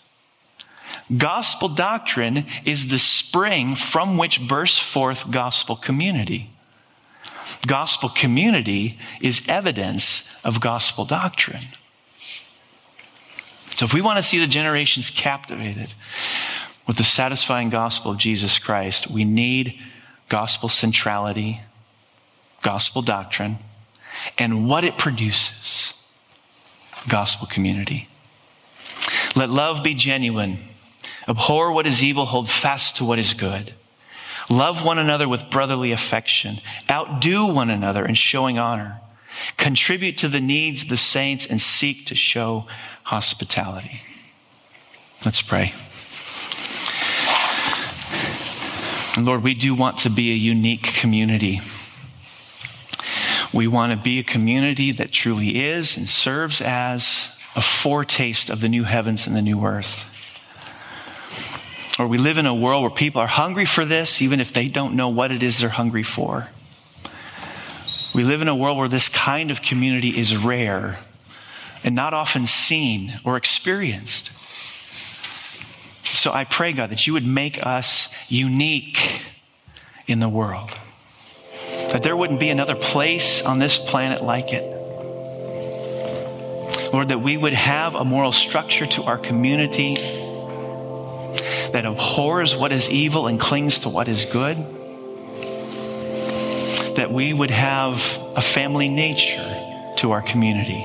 Gospel 1.18 1.70
doctrine 1.70 2.46
is 2.66 2.88
the 2.88 3.00
spring 3.00 3.76
from 3.76 4.18
which 4.18 4.48
bursts 4.48 4.80
forth 4.80 5.30
gospel 5.30 5.76
community. 5.76 6.50
Gospel 7.68 8.10
community 8.10 8.98
is 9.22 9.42
evidence 9.48 10.28
of 10.44 10.62
gospel 10.62 11.06
doctrine. 11.06 11.68
So, 13.76 13.86
if 13.86 13.94
we 13.94 14.02
want 14.02 14.18
to 14.18 14.24
see 14.24 14.40
the 14.40 14.48
generations 14.48 15.10
captivated 15.10 15.94
with 16.88 16.98
the 16.98 17.04
satisfying 17.04 17.70
gospel 17.70 18.12
of 18.12 18.18
Jesus 18.18 18.60
Christ, 18.60 19.10
we 19.10 19.24
need 19.24 19.80
gospel 20.30 20.70
centrality 20.70 21.62
gospel 22.64 23.04
doctrine, 23.04 23.60
and 24.38 24.68
what 24.68 24.84
it 24.84 24.98
produces 24.98 25.94
gospel 27.08 27.46
community. 27.46 28.08
Let 29.36 29.50
love 29.50 29.84
be 29.84 29.94
genuine. 29.94 30.60
Abhor 31.28 31.72
what 31.72 31.86
is 31.86 32.02
evil, 32.02 32.26
hold 32.26 32.50
fast 32.50 32.96
to 32.98 33.06
what 33.06 33.20
is 33.20 33.34
good. 33.34 33.74
Love 34.50 34.84
one 34.84 34.98
another 34.98 35.28
with 35.28 35.50
brotherly 35.50 35.92
affection. 35.92 36.60
Outdo 36.90 37.46
one 37.46 37.70
another 37.70 38.06
in 38.06 38.16
showing 38.16 38.58
honor. 38.58 39.00
Contribute 39.58 40.18
to 40.20 40.28
the 40.28 40.42
needs 40.42 40.84
of 40.84 40.90
the 40.90 40.98
saints 40.98 41.46
and 41.46 41.60
seek 41.60 42.06
to 42.08 42.16
show 42.16 42.68
hospitality. 43.04 44.02
Let's 45.26 45.42
pray. 45.42 45.74
And 49.16 49.26
Lord, 49.26 49.44
we 49.44 49.54
do 49.54 49.74
want 49.76 49.98
to 50.00 50.10
be 50.10 50.32
a 50.32 50.36
unique 50.36 50.84
community. 50.84 51.62
We 53.54 53.68
want 53.68 53.92
to 53.92 53.98
be 53.98 54.18
a 54.18 54.24
community 54.24 54.92
that 54.94 55.12
truly 55.12 55.64
is 55.64 55.96
and 55.96 56.10
serves 56.10 56.60
as 56.60 57.30
a 57.56 57.62
foretaste 57.62 58.50
of 58.50 58.62
the 58.62 58.70
new 58.70 58.84
heavens 58.84 59.28
and 59.28 59.36
the 59.36 59.44
new 59.44 59.64
earth. 59.64 60.06
Or 62.00 62.08
we 62.08 62.18
live 62.18 62.40
in 62.40 62.48
a 62.48 62.56
world 62.56 62.82
where 62.82 62.90
people 62.90 63.22
are 63.22 63.28
hungry 63.28 63.66
for 63.66 63.86
this, 63.86 64.24
even 64.24 64.42
if 64.42 64.52
they 64.52 64.68
don't 64.68 64.96
know 64.96 65.10
what 65.10 65.32
it 65.32 65.44
is 65.44 65.60
they're 65.60 65.70
hungry 65.70 66.02
for. 66.02 66.50
We 68.16 68.24
live 68.24 68.42
in 68.42 68.48
a 68.48 68.56
world 68.56 68.80
where 68.80 68.88
this 68.88 69.08
kind 69.08 69.52
of 69.52 69.62
community 69.62 70.18
is 70.18 70.36
rare 70.36 71.00
and 71.84 71.94
not 71.94 72.14
often 72.16 72.48
seen 72.48 73.20
or 73.24 73.38
experienced. 73.38 74.32
So 76.04 76.32
I 76.32 76.44
pray, 76.44 76.74
God, 76.74 76.90
that 76.90 77.06
you 77.06 77.14
would 77.14 77.26
make 77.26 77.64
us 77.64 78.10
unique 78.30 79.22
in 80.08 80.20
the 80.20 80.30
world 80.30 80.72
that 81.94 82.02
there 82.02 82.18
wouldn't 82.18 82.40
be 82.40 82.50
another 82.50 82.76
place 82.76 83.44
on 83.44 83.60
this 83.60 83.78
planet 83.78 84.24
like 84.24 84.52
it. 84.52 84.64
Lord, 86.92 87.10
that 87.10 87.20
we 87.20 87.38
would 87.38 87.54
have 87.54 87.94
a 87.94 88.04
moral 88.04 88.32
structure 88.32 88.88
to 88.88 89.04
our 89.04 89.20
community 89.20 89.94
that 91.72 91.86
abhors 91.86 92.56
what 92.56 92.72
is 92.72 92.90
evil 92.90 93.28
and 93.28 93.40
clings 93.40 93.82
to 93.82 93.90
what 93.90 94.08
is 94.08 94.26
good. 94.26 94.58
That 96.96 97.12
we 97.12 97.32
would 97.32 97.52
have 97.52 98.20
a 98.36 98.42
family 98.42 98.90
nature 98.90 99.94
to 99.98 100.14
our 100.14 100.24
community. 100.24 100.82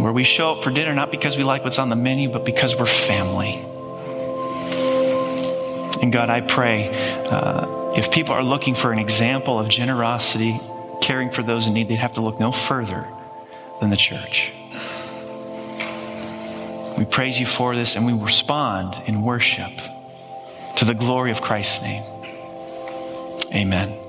Where 0.00 0.12
we 0.12 0.22
show 0.22 0.52
up 0.52 0.62
for 0.62 0.70
dinner 0.70 0.94
not 0.94 1.10
because 1.10 1.36
we 1.36 1.42
like 1.42 1.64
what's 1.64 1.80
on 1.80 1.88
the 1.88 1.96
menu, 1.96 2.28
but 2.28 2.44
because 2.44 2.76
we're 2.76 2.86
family. 2.86 3.54
And 6.00 6.12
God, 6.12 6.30
I 6.30 6.40
pray. 6.40 6.90
Uh, 7.26 7.81
if 7.96 8.10
people 8.10 8.34
are 8.34 8.42
looking 8.42 8.74
for 8.74 8.92
an 8.92 8.98
example 8.98 9.58
of 9.58 9.68
generosity, 9.68 10.58
caring 11.00 11.30
for 11.30 11.42
those 11.42 11.66
in 11.66 11.74
need, 11.74 11.88
they'd 11.88 11.96
have 11.96 12.14
to 12.14 12.22
look 12.22 12.40
no 12.40 12.52
further 12.52 13.06
than 13.80 13.90
the 13.90 13.96
church. 13.96 14.52
We 16.96 17.04
praise 17.04 17.40
you 17.40 17.46
for 17.46 17.74
this 17.74 17.96
and 17.96 18.06
we 18.06 18.12
respond 18.12 18.96
in 19.06 19.22
worship 19.22 19.72
to 20.76 20.84
the 20.84 20.94
glory 20.94 21.30
of 21.30 21.40
Christ's 21.40 21.82
name. 21.82 22.04
Amen. 23.54 24.01